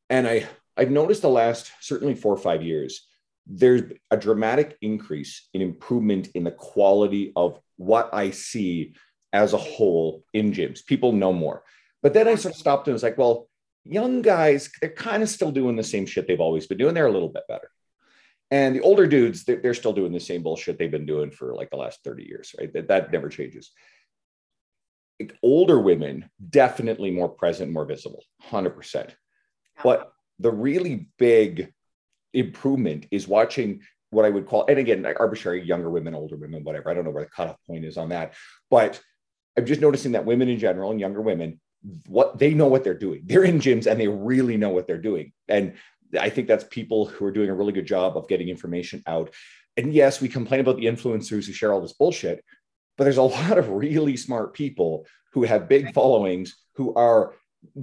[0.10, 3.08] And I, I've noticed the last certainly four or five years,
[3.46, 8.96] there's a dramatic increase in improvement in the quality of what I see
[9.34, 10.86] as a whole in gyms.
[10.86, 11.64] People know more.
[12.02, 13.50] But then I sort of stopped and was like, well,
[13.84, 16.94] young guys, they're kind of still doing the same shit they've always been doing.
[16.94, 17.70] They're a little bit better.
[18.52, 21.72] And the older dudes, they're, still doing the same bullshit they've been doing for like
[21.72, 22.72] the last 30 years, right?
[22.74, 23.72] That, that never changes.
[25.42, 29.10] Older women, definitely more present, more visible, 100%.
[29.84, 31.72] But the really big
[32.34, 36.90] improvement is watching what I would call, and again, arbitrary younger women, older women, whatever.
[36.90, 38.34] I don't know where the cutoff point is on that.
[38.70, 39.02] But
[39.58, 41.60] I'm just noticing that women in general and younger women,
[42.08, 43.24] what they know what they're doing.
[43.26, 45.34] They're in gyms and they really know what they're doing.
[45.48, 45.74] And
[46.20, 49.34] I think that's people who are doing a really good job of getting information out.
[49.78, 52.44] And yes, we complain about the influencers who share all this bullshit,
[52.98, 57.34] but there's a lot of really smart people who have big followings who are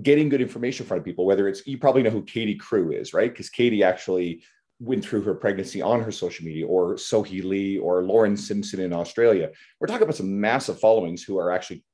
[0.02, 3.30] getting good information from people, whether it's you probably know who Katie Crewe is, right?
[3.30, 4.42] Because Katie actually
[4.78, 8.92] went through her pregnancy on her social media, or Sohee Lee, or Lauren Simpson in
[8.92, 9.50] Australia.
[9.78, 11.84] We're talking about some massive followings who are actually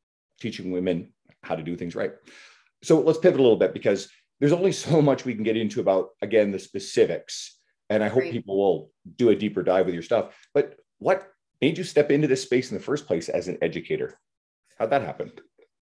[0.41, 2.13] teaching women how to do things right.
[2.83, 5.81] So let's pivot a little bit because there's only so much we can get into
[5.81, 7.59] about, again, the specifics.
[7.91, 10.37] And I hope people will do a deeper dive with your stuff.
[10.55, 11.29] But what
[11.61, 14.19] made you step into this space in the first place as an educator?
[14.79, 15.33] How'd that happen?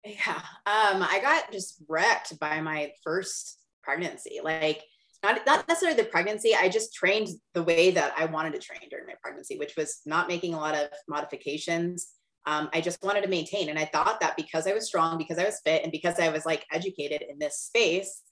[0.07, 0.41] Yeah.
[0.65, 4.39] Um, I got just wrecked by my first pregnancy.
[4.43, 4.83] Like
[5.23, 6.55] not, not necessarily the pregnancy.
[6.55, 10.01] I just trained the way that I wanted to train during my pregnancy, which was
[10.05, 12.13] not making a lot of modifications.
[12.47, 13.69] um, I just wanted to maintain.
[13.69, 16.29] And I thought that because I was strong, because I was fit, and because I
[16.29, 18.23] was like educated in this space,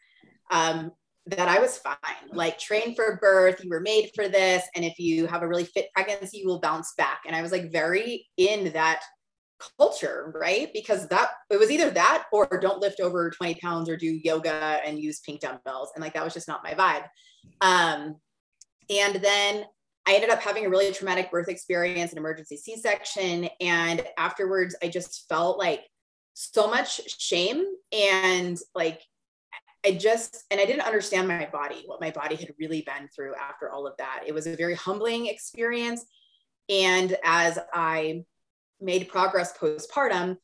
[0.50, 0.92] um,
[1.28, 1.96] that I was fine.
[2.32, 4.64] Like train for birth, you were made for this.
[4.74, 7.22] And if you have a really fit pregnancy, you will bounce back.
[7.28, 9.02] And I was like very in that
[9.78, 10.70] culture, right?
[10.74, 14.80] Because that it was either that or don't lift over 20 pounds or do yoga
[14.86, 15.92] and use pink dumbbells.
[15.96, 17.06] And like that was just not my vibe.
[17.62, 18.16] Um,
[18.90, 19.66] and then
[20.08, 23.50] I ended up having a really traumatic birth experience, an emergency C section.
[23.60, 25.84] And afterwards, I just felt like
[26.34, 29.02] so much shame and like
[29.86, 33.36] I just, and I didn't understand my body, what my body had really been through
[33.36, 34.24] after all of that.
[34.26, 36.06] It was a very humbling experience.
[36.70, 38.26] And as I
[38.86, 40.38] made progress postpartum,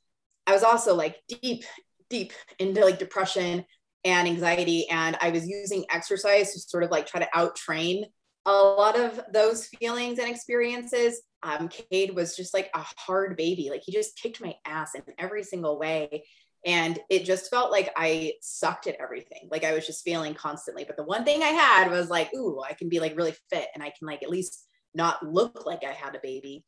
[0.48, 1.64] I was also like deep,
[2.10, 3.64] deep into like depression
[4.04, 4.90] and anxiety.
[4.90, 8.06] And I was using exercise to sort of like try to out train
[8.46, 11.22] a lot of those feelings and experiences.
[11.44, 13.70] Um, Cade was just like a hard baby.
[13.70, 16.26] Like he just kicked my ass in every single way.
[16.66, 19.48] And it just felt like I sucked at everything.
[19.50, 20.84] Like I was just failing constantly.
[20.84, 23.68] But the one thing I had was like, ooh, I can be like really fit
[23.74, 26.64] and I can like at least not look like I had a baby.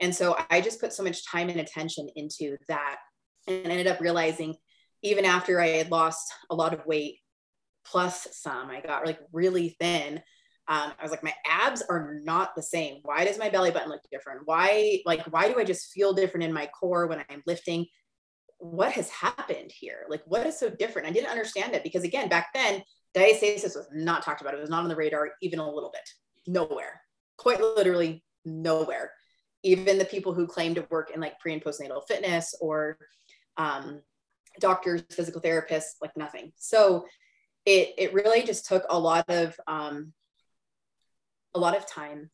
[0.00, 2.96] And so I just put so much time and attention into that
[3.46, 4.56] and ended up realizing
[5.02, 7.18] even after I had lost a lot of weight
[7.84, 10.20] plus some, I got like really thin.
[10.68, 12.98] Um, I was like, my abs are not the same.
[13.02, 14.40] Why does my belly button look different?
[14.46, 17.86] Why, like, why do I just feel different in my core when I'm lifting?
[18.58, 20.06] What has happened here?
[20.08, 21.06] Like, what is so different?
[21.06, 22.82] I didn't understand it because, again, back then,
[23.16, 24.54] diastasis was not talked about.
[24.54, 26.08] It was not on the radar even a little bit.
[26.52, 27.00] Nowhere.
[27.36, 29.12] Quite literally nowhere
[29.62, 32.98] even the people who claim to work in like pre and postnatal fitness or
[33.56, 34.00] um,
[34.60, 36.52] doctors, physical therapists, like nothing.
[36.56, 37.06] So
[37.64, 40.12] it it really just took a lot of um,
[41.54, 42.30] a lot of time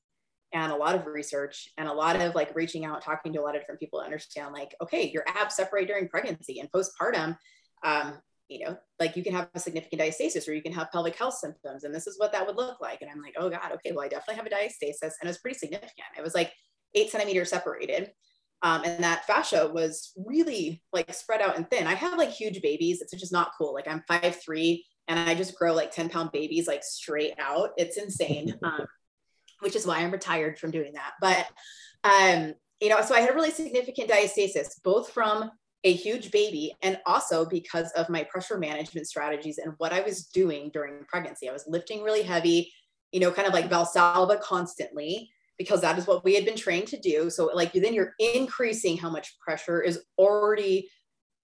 [0.53, 3.43] and a lot of research and a lot of like reaching out, talking to a
[3.43, 7.39] lot of different people to understand like, okay, your abs separate during pregnancy and postpartum.
[7.83, 8.15] Um,
[8.49, 11.35] you know, like you can have a significant diastasis or you can have pelvic health
[11.35, 13.01] symptoms, and this is what that would look like.
[13.01, 15.39] And I'm like, oh God, okay, well, I definitely have a diastasis, and it was
[15.39, 16.09] pretty significant.
[16.19, 16.53] It was like
[16.95, 18.13] eight centimeters separated.
[18.63, 21.87] Um, and that fascia was really like spread out and thin.
[21.87, 23.01] I have like huge babies.
[23.01, 23.75] It's just not cool.
[23.75, 27.71] Like I'm five three, and I just grow like 10 pound babies like straight out.
[27.77, 28.59] It's insane.
[28.65, 28.87] Um,
[29.61, 31.13] which is why I'm retired from doing that.
[31.21, 31.47] But
[32.05, 35.51] um, you know, so I had a really significant diastasis, both from
[35.85, 40.27] a huge baby and also because of my pressure management strategies and what I was
[40.27, 41.49] doing during pregnancy.
[41.49, 42.73] I was lifting really heavy,
[43.11, 45.31] you know, kind of like Valsalva constantly
[45.63, 47.31] because that is what we had been trained to do.
[47.31, 50.91] So like then you're increasing how much pressure is already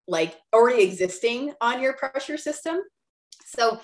[0.09, 2.81] like already existing on your pressure system.
[3.47, 3.81] So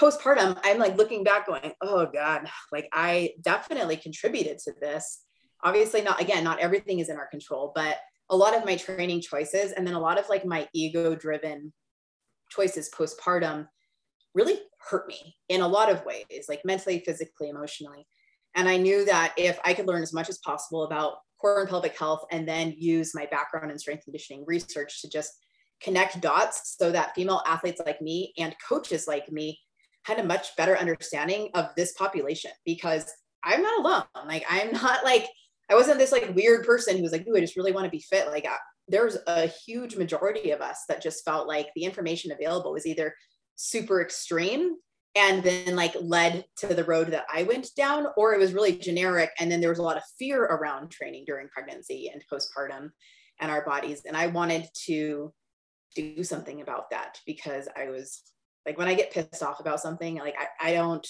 [0.00, 5.22] postpartum, I'm like looking back going, oh God, like I definitely contributed to this.
[5.62, 9.20] Obviously, not again, not everything is in our control, but a lot of my training
[9.20, 11.72] choices and then a lot of like my ego driven
[12.50, 13.68] choices postpartum
[14.34, 14.58] really
[14.90, 18.06] hurt me in a lot of ways, like mentally, physically, emotionally.
[18.56, 21.68] And I knew that if I could learn as much as possible about core and
[21.68, 25.32] pelvic health and then use my background in strength conditioning research to just
[25.82, 29.60] connect dots so that female athletes like me and coaches like me
[30.04, 33.12] had a much better understanding of this population because
[33.44, 34.26] I'm not alone.
[34.26, 35.26] Like I'm not like
[35.70, 37.90] I wasn't this like weird person who was like, "Ooh, I just really want to
[37.90, 38.46] be fit." Like
[38.88, 43.14] there's a huge majority of us that just felt like the information available was either
[43.56, 44.76] super extreme
[45.16, 48.76] and then like led to the road that I went down, or it was really
[48.76, 49.30] generic.
[49.40, 52.90] And then there was a lot of fear around training during pregnancy and postpartum
[53.40, 54.02] and our bodies.
[54.04, 55.32] And I wanted to
[55.94, 58.22] do something about that because I was
[58.66, 61.06] like, when I get pissed off about something, like I, I don't,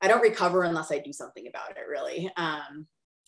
[0.00, 2.30] I don't recover unless I do something about it really.
[2.38, 2.86] Um,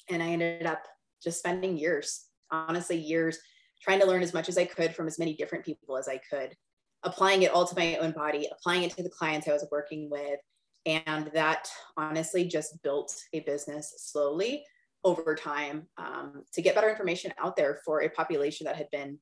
[0.08, 0.82] and I ended up
[1.22, 3.38] just spending years, honestly, years
[3.82, 6.20] trying to learn as much as I could from as many different people as I
[6.30, 6.56] could
[7.02, 10.08] applying it all to my own body, applying it to the clients I was working
[10.10, 10.40] with.
[10.84, 14.64] And that honestly just built a business slowly
[15.04, 19.18] over time um, to get better information out there for a population that had been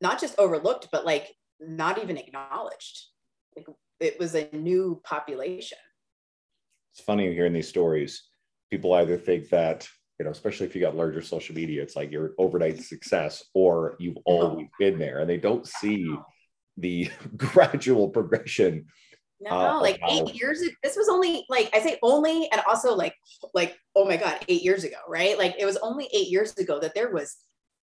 [0.00, 3.06] not just overlooked, but like not even acknowledged.
[3.56, 3.66] Like
[4.00, 5.78] it was a new population.
[6.92, 8.24] It's funny hearing these stories.
[8.70, 9.86] People either think that,
[10.18, 13.96] you know, especially if you got larger social media, it's like your overnight success or
[13.98, 16.12] you've always been there and they don't see
[16.80, 18.86] the gradual progression.
[19.42, 20.62] No, uh, like eight years.
[20.82, 23.14] This was only like I say only, and also like
[23.54, 25.38] like oh my god, eight years ago, right?
[25.38, 27.36] Like it was only eight years ago that there was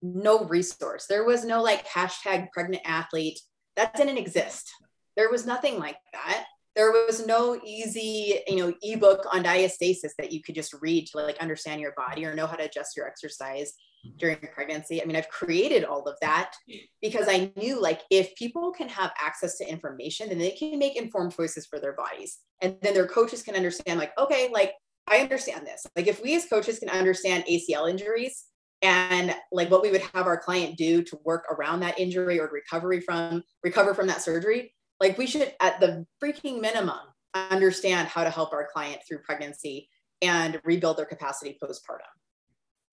[0.03, 1.07] no resource.
[1.07, 3.39] There was no like hashtag pregnant athlete
[3.77, 4.71] that didn't exist.
[5.17, 6.47] There was nothing like that.
[6.77, 11.19] There was no easy, you know, ebook on diastasis that you could just read to
[11.19, 13.73] like understand your body or know how to adjust your exercise.
[14.05, 14.17] Mm-hmm.
[14.19, 15.01] during pregnancy.
[15.01, 16.53] I mean, I've created all of that
[17.01, 20.97] because I knew like if people can have access to information, then they can make
[20.97, 22.39] informed choices for their bodies.
[22.61, 24.75] And then their coaches can understand, like, okay, like
[25.09, 25.87] I understand this.
[25.97, 28.45] Like if we as coaches can understand ACL injuries
[28.83, 32.51] and like what we would have our client do to work around that injury or
[32.53, 37.01] recovery from recover from that surgery, like we should at the freaking minimum
[37.35, 39.89] understand how to help our client through pregnancy
[40.23, 42.11] and rebuild their capacity postpartum.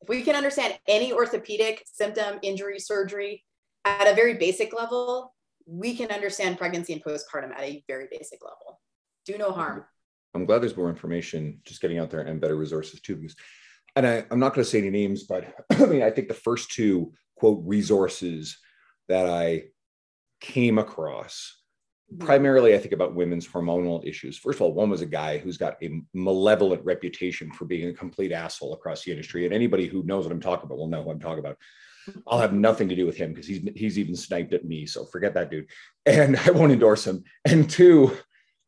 [0.02, 3.46] If we can understand any orthopedic symptom, injury, surgery
[3.86, 5.36] at a very basic level,
[5.66, 8.82] we can understand pregnancy and postpartum at a very basic level.
[9.26, 9.80] Do no harm.
[9.80, 9.86] Mm-hmm.
[10.34, 13.18] I'm glad there's more information just getting out there and better resources too.
[13.18, 13.36] Because,
[13.96, 16.34] and I, I'm not going to say any names, but I mean, I think the
[16.34, 18.58] first two quote resources
[19.08, 19.66] that I
[20.40, 21.61] came across
[22.19, 24.38] primarily i think about women's hormonal issues.
[24.38, 27.93] First of all one was a guy who's got a malevolent reputation for being a
[27.93, 31.04] complete asshole across the industry and anybody who knows what i'm talking about will know
[31.04, 31.58] who i'm talking about.
[32.28, 35.06] I'll have nothing to do with him because he's he's even sniped at me so
[35.06, 35.67] forget that dude.
[36.06, 37.24] And i won't endorse him.
[37.45, 38.17] And two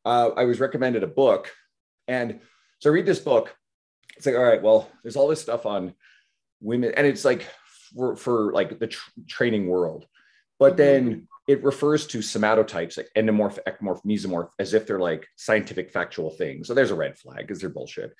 [0.05, 1.51] uh, i was recommended a book
[2.07, 2.39] and
[2.79, 3.55] so i read this book.
[4.15, 5.93] It's like all right well there's all this stuff on
[6.61, 7.47] women and it's like
[7.95, 10.07] for, for like the tr- training world.
[10.59, 15.91] But then it refers to somatotypes like endomorph, ectomorph, mesomorph as if they're like scientific
[15.91, 16.67] factual things.
[16.67, 18.13] So there's a red flag because they're bullshit.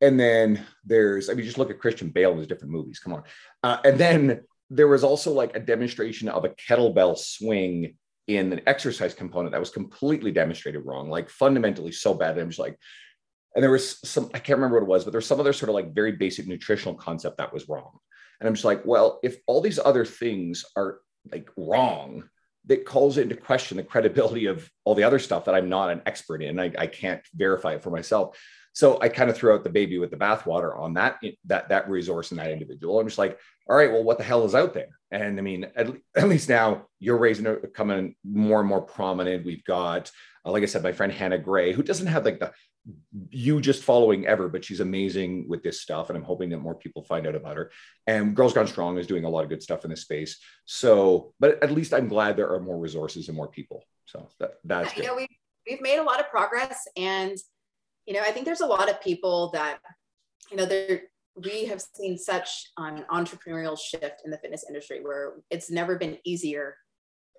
[0.00, 3.00] And then there's, I mean, just look at Christian Bale in his different movies.
[3.00, 3.22] Come on.
[3.62, 7.96] Uh, and then there was also like a demonstration of a kettlebell swing
[8.28, 12.38] in an exercise component that was completely demonstrated wrong, like fundamentally so bad.
[12.38, 12.78] I'm just like,
[13.54, 15.70] and there was some, I can't remember what it was, but there's some other sort
[15.70, 17.98] of like very basic nutritional concept that was wrong.
[18.38, 21.00] And I'm just like, well, if all these other things are
[21.32, 22.24] like wrong,
[22.66, 26.02] that calls into question the credibility of all the other stuff that I'm not an
[26.06, 26.60] expert in.
[26.60, 28.38] I, I can't verify it for myself.
[28.72, 31.90] So I kind of threw out the baby with the bathwater on that that that
[31.90, 33.00] resource and that individual.
[33.00, 34.88] I'm just like, all right, well, what the hell is out there?
[35.10, 39.44] And I mean, at, at least now you're raising coming more and more prominent.
[39.44, 40.10] We've got,
[40.44, 42.52] uh, like I said, my friend Hannah Gray, who doesn't have like the
[43.30, 46.08] you just following ever, but she's amazing with this stuff.
[46.08, 47.70] And I'm hoping that more people find out about her.
[48.06, 50.38] And Girls Gone Strong is doing a lot of good stuff in this space.
[50.64, 53.84] So, but at least I'm glad there are more resources and more people.
[54.06, 55.28] So that, that's yeah, you know, we've,
[55.68, 56.80] we've made a lot of progress.
[56.96, 57.36] And,
[58.06, 59.78] you know, I think there's a lot of people that,
[60.50, 61.02] you know, there,
[61.36, 66.18] we have seen such an entrepreneurial shift in the fitness industry where it's never been
[66.24, 66.76] easier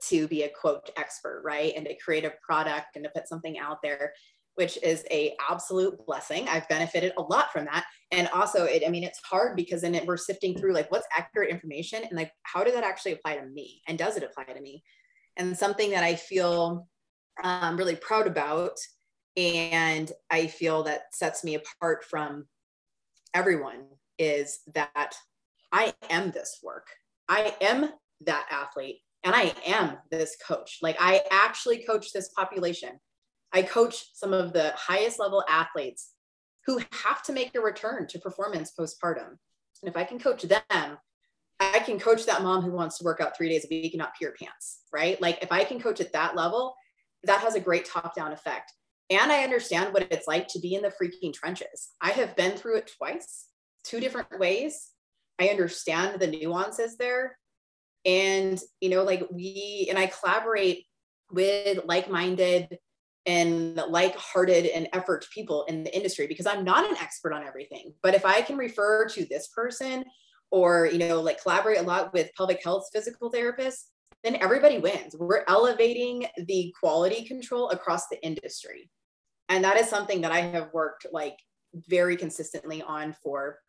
[0.08, 1.74] to be a quote expert, right?
[1.76, 4.14] And to create a product and to put something out there
[4.62, 6.48] which is a absolute blessing.
[6.48, 7.84] I've benefited a lot from that.
[8.12, 11.08] And also it, I mean, it's hard because then it, we're sifting through like what's
[11.18, 13.82] accurate information and like, how did that actually apply to me?
[13.88, 14.84] And does it apply to me?
[15.36, 16.88] And something that I feel
[17.44, 18.78] um, really proud about
[19.36, 22.46] and I feel that sets me apart from
[23.34, 23.86] everyone
[24.20, 25.16] is that
[25.72, 26.86] I am this work.
[27.28, 27.90] I am
[28.28, 30.78] that athlete and I am this coach.
[30.84, 33.00] Like I actually coach this population.
[33.54, 36.12] I coach some of the highest level athletes
[36.66, 39.38] who have to make a return to performance postpartum.
[39.82, 40.98] And if I can coach them,
[41.60, 44.00] I can coach that mom who wants to work out three days a week and
[44.00, 45.22] not pee her pants, right?
[45.22, 46.76] Like if I can coach at that level,
[47.24, 48.74] that has a great top down effect.
[49.10, 51.90] And I understand what it's like to be in the freaking trenches.
[52.00, 53.48] I have been through it twice,
[53.84, 54.90] two different ways.
[55.40, 57.38] I understand the nuances there.
[58.06, 60.86] And, you know, like we, and I collaborate
[61.32, 62.78] with like minded
[63.26, 67.94] and like-hearted and effort people in the industry because I'm not an expert on everything.
[68.02, 70.04] But if I can refer to this person
[70.50, 73.86] or you know like collaborate a lot with pelvic health physical therapists,
[74.24, 75.16] then everybody wins.
[75.18, 78.90] We're elevating the quality control across the industry.
[79.50, 81.38] And that is something that I have worked like
[81.74, 83.60] very consistently on for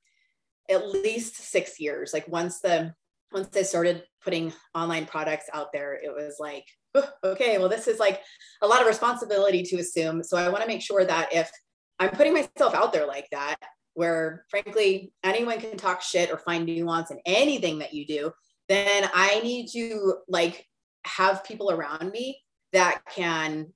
[0.71, 2.13] at least 6 years.
[2.13, 2.95] Like once the
[3.33, 6.67] once I started putting online products out there, it was like
[7.25, 8.21] okay, well, this is like
[8.61, 10.23] a lot of responsibility to assume.
[10.23, 11.51] So I want to make sure that if
[11.99, 13.57] I'm putting myself out there like that,
[13.95, 18.33] where frankly anyone can talk shit or find nuance in anything that you do,
[18.69, 20.67] then I need to like
[21.05, 22.41] have people around me
[22.73, 23.73] that can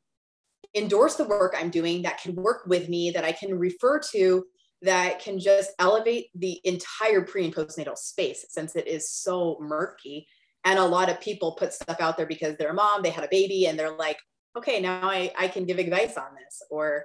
[0.75, 4.45] endorse the work I'm doing, that can work with me, that I can refer to,
[4.83, 10.27] that can just elevate the entire pre and postnatal space since it is so murky
[10.67, 13.25] and a lot of people put stuff out there because they're a mom they had
[13.25, 14.19] a baby and they're like
[14.59, 16.61] okay now I, I can give advice on this.
[16.71, 17.05] Or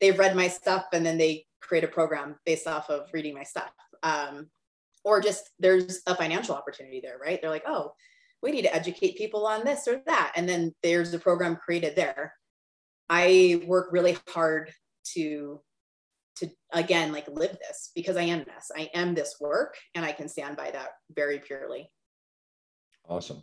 [0.00, 3.44] they've read my stuff and then they create a program based off of reading my
[3.44, 3.70] stuff.
[4.02, 4.48] Um,
[5.04, 7.40] or just there's a financial opportunity there right?
[7.40, 7.92] They're like oh
[8.42, 10.32] we need to educate people on this or that.
[10.34, 12.34] And then there's a program created there.
[13.08, 14.72] I work really hard
[15.14, 15.60] to
[16.36, 18.70] to again like live this because I am this.
[18.74, 21.90] I am this work and I can stand by that very purely.
[23.08, 23.42] Awesome.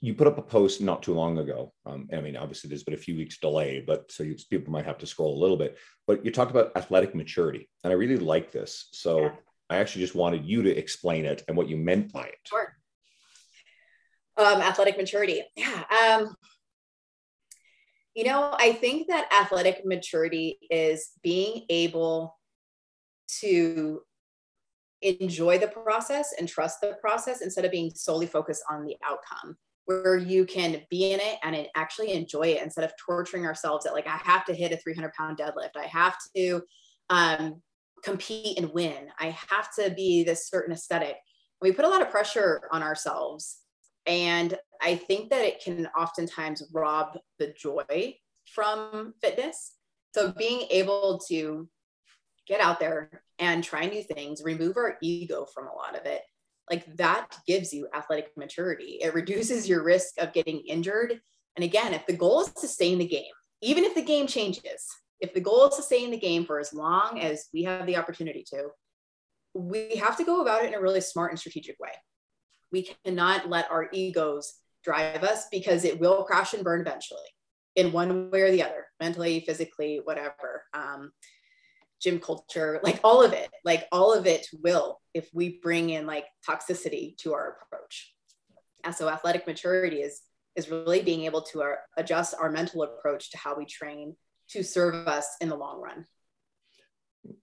[0.00, 1.72] You put up a post not too long ago.
[1.86, 4.84] Um, I mean, obviously there's been a few weeks delay, but so you, people might
[4.84, 5.78] have to scroll a little bit.
[6.06, 8.88] But you talked about athletic maturity, and I really like this.
[8.92, 9.32] So yeah.
[9.70, 12.38] I actually just wanted you to explain it and what you meant by it.
[12.44, 12.76] Sure.
[14.36, 15.42] Um, athletic maturity.
[15.56, 15.84] Yeah.
[15.90, 16.34] Um,
[18.14, 22.38] you know, I think that athletic maturity is being able
[23.40, 24.00] to
[25.02, 29.56] enjoy the process and trust the process instead of being solely focused on the outcome
[29.86, 33.92] where you can be in it and actually enjoy it instead of torturing ourselves at
[33.92, 35.76] like i have to hit a 300 pound deadlift.
[35.76, 36.62] I have to
[37.08, 37.62] um,
[38.02, 39.08] compete and win.
[39.18, 41.16] I have to be this certain aesthetic.
[41.62, 43.58] We put a lot of pressure on ourselves
[44.06, 48.16] and i think that it can oftentimes rob the joy
[48.46, 49.74] from fitness.
[50.14, 51.68] So being able to
[52.46, 56.22] get out there and try new things, remove our ego from a lot of it.
[56.70, 58.98] Like that gives you athletic maturity.
[59.00, 61.20] It reduces your risk of getting injured.
[61.54, 63.24] And again, if the goal is to stay in the game,
[63.62, 64.86] even if the game changes,
[65.20, 67.86] if the goal is to stay in the game for as long as we have
[67.86, 68.68] the opportunity to,
[69.54, 71.92] we have to go about it in a really smart and strategic way.
[72.72, 77.20] We cannot let our egos drive us because it will crash and burn eventually
[77.76, 80.64] in one way or the other, mentally, physically, whatever.
[80.74, 81.12] Um,
[82.06, 86.06] gym culture, like all of it, like all of it will if we bring in
[86.06, 88.14] like toxicity to our approach.
[88.84, 90.22] And so athletic maturity is
[90.54, 94.14] is really being able to uh, adjust our mental approach to how we train
[94.48, 96.06] to serve us in the long run.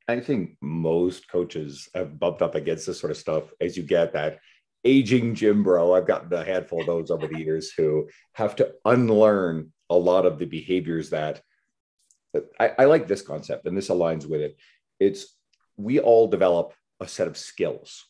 [0.08, 4.14] I think most coaches have bumped up against this sort of stuff as you get
[4.14, 4.40] that
[4.86, 5.94] aging gym bro.
[5.94, 10.26] I've gotten a handful of those over the years who have to unlearn a lot
[10.26, 11.42] of the behaviors that
[12.60, 14.58] I, I like this concept and this aligns with it.
[15.00, 15.36] It's
[15.78, 18.06] we all develop a set of skills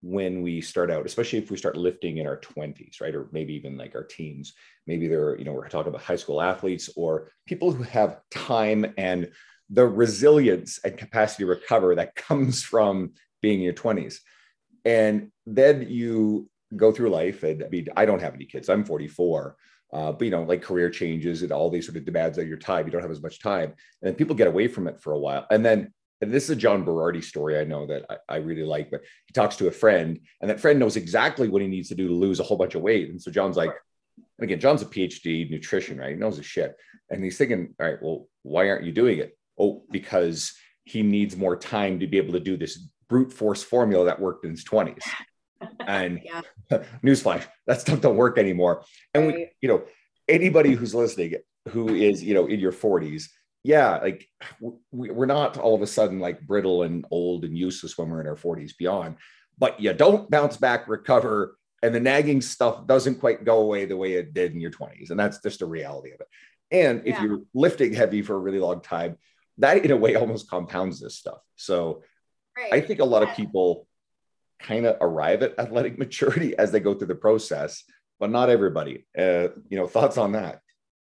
[0.00, 3.14] when we start out, especially if we start lifting in our 20s, right?
[3.14, 4.54] Or maybe even like our teens.
[4.86, 8.94] Maybe they're, you know, we're talking about high school athletes or people who have time
[8.96, 9.30] and
[9.70, 13.12] the resilience and capacity to recover that comes from
[13.42, 14.18] being in your 20s.
[14.84, 17.42] And then you go through life.
[17.42, 19.56] And I mean, I don't have any kids, I'm 44.
[19.92, 22.58] Uh, but you know, like career changes and all these sort of demands of your
[22.58, 25.18] time, you don't have as much time, and people get away from it for a
[25.18, 25.46] while.
[25.50, 28.64] And then, and this is a John Berardi story I know that I, I, really
[28.64, 31.88] like, but he talks to a friend, and that friend knows exactly what he needs
[31.88, 33.08] to do to lose a whole bunch of weight.
[33.08, 33.72] And so John's like,
[34.16, 36.10] and again, John's a PhD nutrition, right?
[36.10, 36.76] He knows his shit,
[37.08, 39.38] and he's thinking, all right, well, why aren't you doing it?
[39.58, 40.52] Oh, because
[40.84, 44.44] he needs more time to be able to do this brute force formula that worked
[44.44, 45.02] in his 20s.
[45.80, 46.20] And
[47.04, 48.84] newsflash, that stuff don't work anymore.
[49.14, 49.34] And right.
[49.34, 49.82] we, you know,
[50.28, 51.34] anybody who's listening
[51.68, 53.24] who is, you know, in your 40s,
[53.64, 54.26] yeah, like
[54.90, 58.28] we're not all of a sudden like brittle and old and useless when we're in
[58.28, 59.16] our 40s beyond,
[59.58, 63.96] but you don't bounce back, recover, and the nagging stuff doesn't quite go away the
[63.96, 65.10] way it did in your 20s.
[65.10, 66.28] And that's just a reality of it.
[66.70, 67.24] And if yeah.
[67.24, 69.16] you're lifting heavy for a really long time,
[69.58, 71.40] that in a way almost compounds this stuff.
[71.56, 72.02] So
[72.56, 72.72] right.
[72.72, 73.30] I think a lot yeah.
[73.30, 73.87] of people
[74.58, 77.84] kind of arrive at athletic maturity as they go through the process,
[78.18, 79.06] but not everybody.
[79.16, 80.60] Uh, you know, thoughts on that?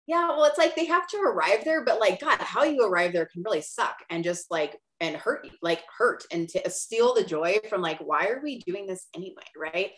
[0.06, 3.14] Yeah, well, it's like they have to arrive there, but like, God, how you arrive
[3.14, 7.24] there can really suck and just like and hurt like hurt and to steal the
[7.24, 9.92] joy from like, why are we doing this anyway, right?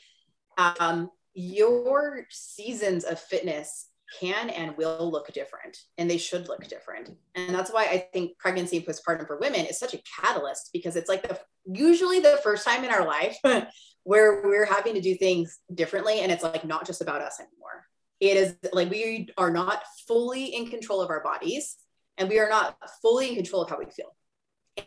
[0.58, 3.88] Um, your seasons of fitness
[4.20, 7.12] can and will look different and they should look different.
[7.36, 10.96] And that's why i think pregnancy and postpartum for women is such a catalyst because
[10.96, 13.38] it's like the usually the first time in our life
[14.04, 17.86] where we're having to do things differently and it's like not just about us anymore.
[18.20, 21.76] It is like we are not fully in control of our bodies
[22.18, 24.16] and we are not fully in control of how we feel.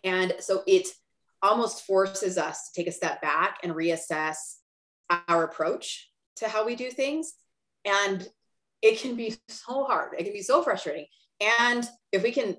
[0.05, 0.89] And so it
[1.43, 4.37] almost forces us to take a step back and reassess
[5.29, 7.35] our approach to how we do things.
[7.85, 8.27] And
[8.83, 10.15] it can be so hard.
[10.19, 11.07] It can be so frustrating.
[11.41, 12.57] And if we can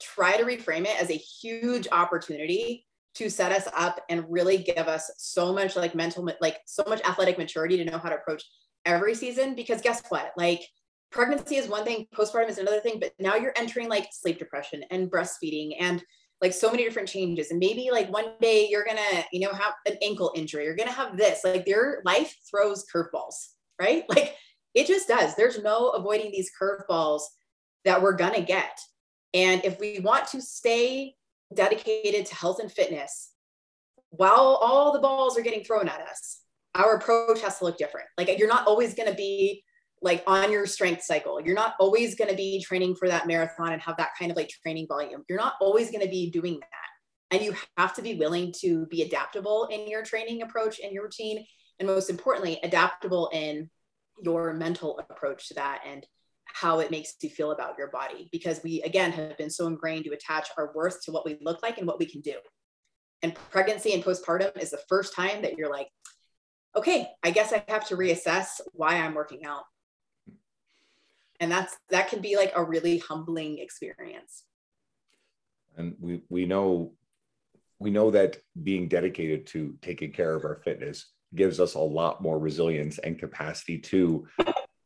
[0.00, 4.86] try to reframe it as a huge opportunity to set us up and really give
[4.86, 8.44] us so much like mental, like so much athletic maturity to know how to approach
[8.84, 9.54] every season.
[9.54, 10.32] Because guess what?
[10.36, 10.62] Like
[11.10, 14.84] pregnancy is one thing, postpartum is another thing, but now you're entering like sleep depression
[14.90, 16.02] and breastfeeding and
[16.40, 17.50] like so many different changes.
[17.50, 20.92] And maybe like one day you're gonna, you know, have an ankle injury, you're gonna
[20.92, 21.40] have this.
[21.42, 23.34] Like your life throws curveballs,
[23.80, 24.04] right?
[24.14, 24.36] Like
[24.74, 25.34] it just does.
[25.34, 27.22] There's no avoiding these curveballs
[27.84, 28.78] that we're going to get.
[29.34, 31.14] And if we want to stay
[31.54, 33.32] dedicated to health and fitness
[34.10, 36.40] while all the balls are getting thrown at us,
[36.74, 38.06] our approach has to look different.
[38.16, 39.64] Like you're not always going to be
[40.00, 41.40] like on your strength cycle.
[41.40, 44.36] You're not always going to be training for that marathon and have that kind of
[44.36, 45.24] like training volume.
[45.28, 47.36] You're not always going to be doing that.
[47.36, 51.04] And you have to be willing to be adaptable in your training approach and your
[51.04, 51.44] routine.
[51.78, 53.68] And most importantly, adaptable in
[54.22, 56.06] your mental approach to that and
[56.44, 58.28] how it makes you feel about your body.
[58.32, 61.62] Because we, again, have been so ingrained to attach our worth to what we look
[61.62, 62.34] like and what we can do.
[63.22, 65.88] And pregnancy and postpartum is the first time that you're like,
[66.76, 69.64] okay, I guess I have to reassess why I'm working out.
[71.40, 74.44] And that's that can be like a really humbling experience.
[75.76, 76.92] And we we know
[77.78, 82.22] we know that being dedicated to taking care of our fitness gives us a lot
[82.22, 84.26] more resilience and capacity to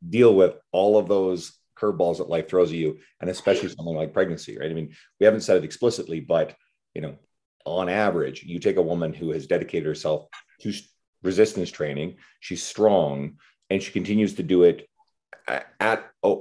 [0.09, 4.13] deal with all of those curveballs that life throws at you and especially something like
[4.13, 4.71] pregnancy right?
[4.71, 6.55] I mean we haven't said it explicitly but
[6.95, 7.17] you know
[7.65, 10.27] on average you take a woman who has dedicated herself
[10.61, 10.73] to
[11.23, 13.35] resistance training she's strong
[13.71, 14.89] and she continues to do it
[15.81, 16.37] at a,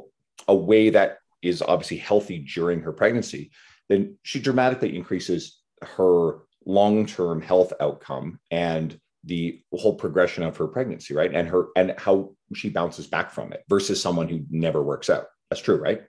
[0.48, 3.52] a way that is obviously healthy during her pregnancy
[3.90, 11.14] then she dramatically increases her long-term health outcome and the whole progression of her pregnancy
[11.14, 11.34] right?
[11.34, 15.26] And her and how she bounces back from it versus someone who never works out.
[15.50, 16.02] That's true right?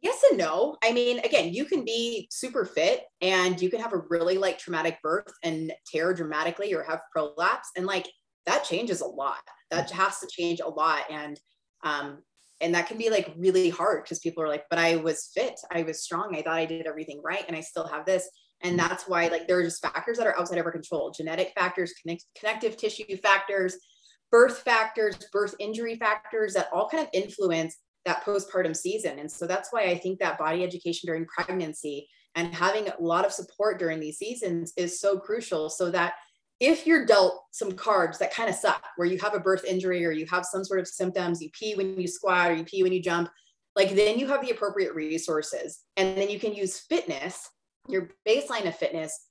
[0.00, 0.76] Yes and no.
[0.82, 4.58] I mean again you can be super fit and you can have a really like
[4.58, 7.70] traumatic birth and tear dramatically or have prolapse.
[7.76, 8.08] And like
[8.46, 9.40] that changes a lot.
[9.70, 11.02] That has to change a lot.
[11.10, 11.38] And
[11.84, 12.18] um
[12.60, 15.60] and that can be like really hard because people are like but i was fit.
[15.70, 16.34] I was strong.
[16.34, 18.28] I thought i did everything right and i still have this
[18.62, 21.10] and that's why like there are just factors that are outside of our control.
[21.10, 23.76] Genetic factors connect, connective tissue factors
[24.30, 29.18] birth factors birth injury factors that all kind of influence that postpartum season.
[29.18, 33.24] And so that's why i think that body education during pregnancy and having a lot
[33.24, 36.14] of support during these seasons is so crucial so that
[36.60, 40.04] if you're dealt some cards that kind of suck where you have a birth injury
[40.04, 42.82] or you have some sort of symptoms you pee when you squat or you pee
[42.82, 43.30] when you jump
[43.78, 45.84] like then you have the appropriate resources.
[45.96, 47.48] And then you can use fitness
[47.88, 49.26] your baseline of fitness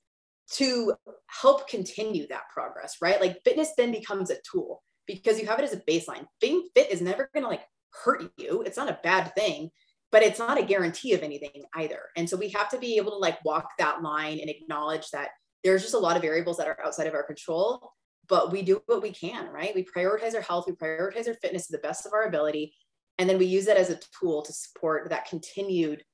[0.52, 0.94] to
[1.26, 3.20] help continue that progress, right?
[3.20, 6.26] Like fitness then becomes a tool because you have it as a baseline.
[6.40, 7.64] Being fit is never going to like
[8.04, 8.62] hurt you.
[8.62, 9.70] It's not a bad thing,
[10.10, 12.00] but it's not a guarantee of anything either.
[12.16, 15.30] And so we have to be able to like walk that line and acknowledge that
[15.64, 17.92] there's just a lot of variables that are outside of our control,
[18.28, 19.74] but we do what we can, right?
[19.74, 22.74] We prioritize our health, we prioritize our fitness to the best of our ability.
[23.18, 26.04] And then we use that as a tool to support that continued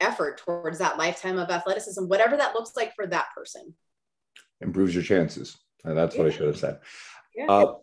[0.00, 3.74] effort towards that lifetime of athleticism, whatever that looks like for that person.
[4.60, 5.56] Improves your chances.
[5.84, 6.22] Uh, that's yeah.
[6.22, 6.78] what I should have said.
[7.34, 7.46] Yeah.
[7.46, 7.74] Uh,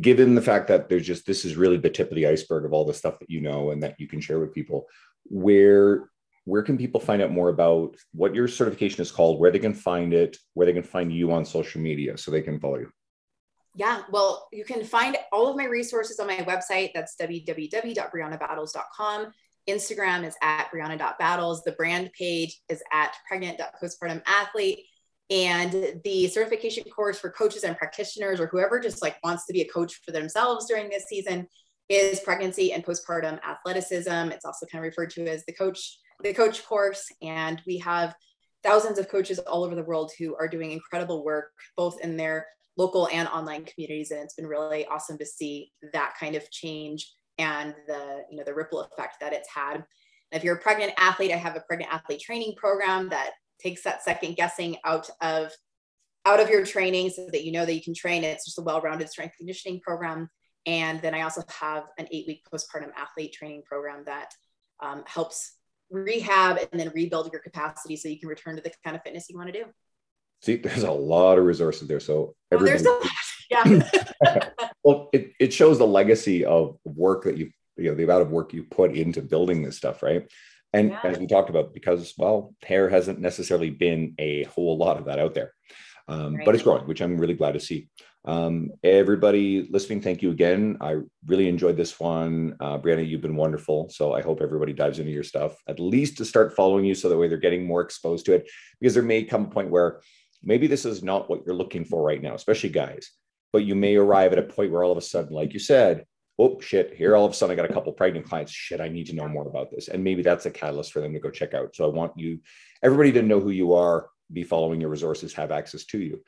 [0.00, 2.72] given the fact that there's just this is really the tip of the iceberg of
[2.72, 4.86] all the stuff that you know and that you can share with people,
[5.24, 6.08] where
[6.44, 9.74] where can people find out more about what your certification is called, where they can
[9.74, 12.90] find it, where they can find you on social media so they can follow you?
[13.74, 16.92] Yeah, well, you can find all of my resources on my website.
[16.94, 19.32] That's www.briannabattles.com.
[19.68, 21.62] Instagram is at Brianna.battles.
[21.62, 24.86] The brand page is at pregnant.postpartum athlete.
[25.30, 29.60] And the certification course for coaches and practitioners or whoever just like wants to be
[29.60, 31.46] a coach for themselves during this season
[31.90, 34.10] is pregnancy and postpartum athleticism.
[34.32, 37.06] It's also kind of referred to as the coach, the coach course.
[37.20, 38.14] And we have
[38.62, 42.46] thousands of coaches all over the world who are doing incredible work, both in their
[42.78, 44.10] local and online communities.
[44.10, 48.44] And it's been really awesome to see that kind of change and the you know
[48.44, 49.84] the ripple effect that it's had.
[50.32, 53.30] if you're a pregnant athlete, I have a pregnant athlete training program that
[53.60, 55.52] takes that second guessing out of
[56.24, 58.24] out of your training so that you know that you can train.
[58.24, 60.28] It's just a well-rounded strength conditioning program.
[60.66, 64.32] And then I also have an eight-week postpartum athlete training program that
[64.80, 65.54] um, helps
[65.90, 69.30] rehab and then rebuild your capacity so you can return to the kind of fitness
[69.30, 69.64] you want to do.
[70.42, 72.00] See, there's a lot of resources there.
[72.00, 73.08] So everybody, oh,
[73.50, 73.64] yeah.
[74.88, 78.30] well, it, it shows the legacy of work that you you know the amount of
[78.30, 80.26] work you put into building this stuff, right?
[80.72, 81.00] And yeah.
[81.04, 85.18] as we talked about, because well, hair hasn't necessarily been a whole lot of that
[85.18, 85.52] out there,
[86.08, 86.44] um, right.
[86.46, 87.88] but it's growing, which I'm really glad to see.
[88.24, 90.78] Um, everybody listening, thank you again.
[90.80, 92.56] I really enjoyed this one.
[92.58, 93.90] Uh, Brianna, you've been wonderful.
[93.90, 97.10] So I hope everybody dives into your stuff, at least to start following you so
[97.10, 98.48] that way they're getting more exposed to it.
[98.80, 100.00] Because there may come a point where
[100.42, 103.12] maybe this is not what you're looking for right now, especially guys
[103.52, 106.04] but you may arrive at a point where all of a sudden, like you said,
[106.38, 108.52] oh shit, here all of a sudden I got a couple pregnant clients.
[108.52, 109.88] Shit, I need to know more about this.
[109.88, 111.74] And maybe that's a catalyst for them to go check out.
[111.74, 112.40] So I want you,
[112.82, 116.22] everybody to know who you are, be following your resources, have access to you.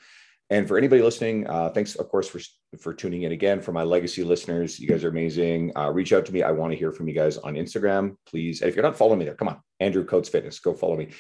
[0.49, 2.41] And for anybody listening, uh, thanks, of course, for,
[2.81, 3.61] for tuning in again.
[3.61, 5.71] For my legacy listeners, you guys are amazing.
[5.77, 6.43] Uh, reach out to me.
[6.43, 8.61] I want to hear from you guys on Instagram, please.
[8.61, 11.11] And if you're not following me there, come on, Andrew Coates Fitness, go follow me.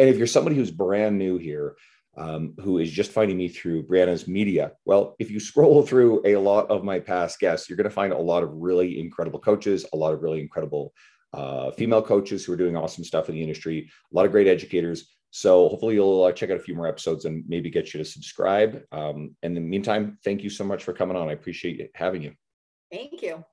[0.00, 1.76] And if you're somebody who's brand new here,
[2.16, 4.72] um, who is just finding me through Brianna's media.
[4.84, 8.12] Well, if you scroll through a lot of my past guests, you're going to find
[8.12, 10.92] a lot of really incredible coaches, a lot of really incredible
[11.32, 14.48] uh, female coaches who are doing awesome stuff in the industry, a lot of great
[14.48, 15.08] educators.
[15.30, 18.04] So hopefully you'll uh, check out a few more episodes and maybe get you to
[18.04, 18.82] subscribe.
[18.90, 21.28] Um, in the meantime, thank you so much for coming on.
[21.28, 22.32] I appreciate having you.
[22.90, 23.44] Thank you.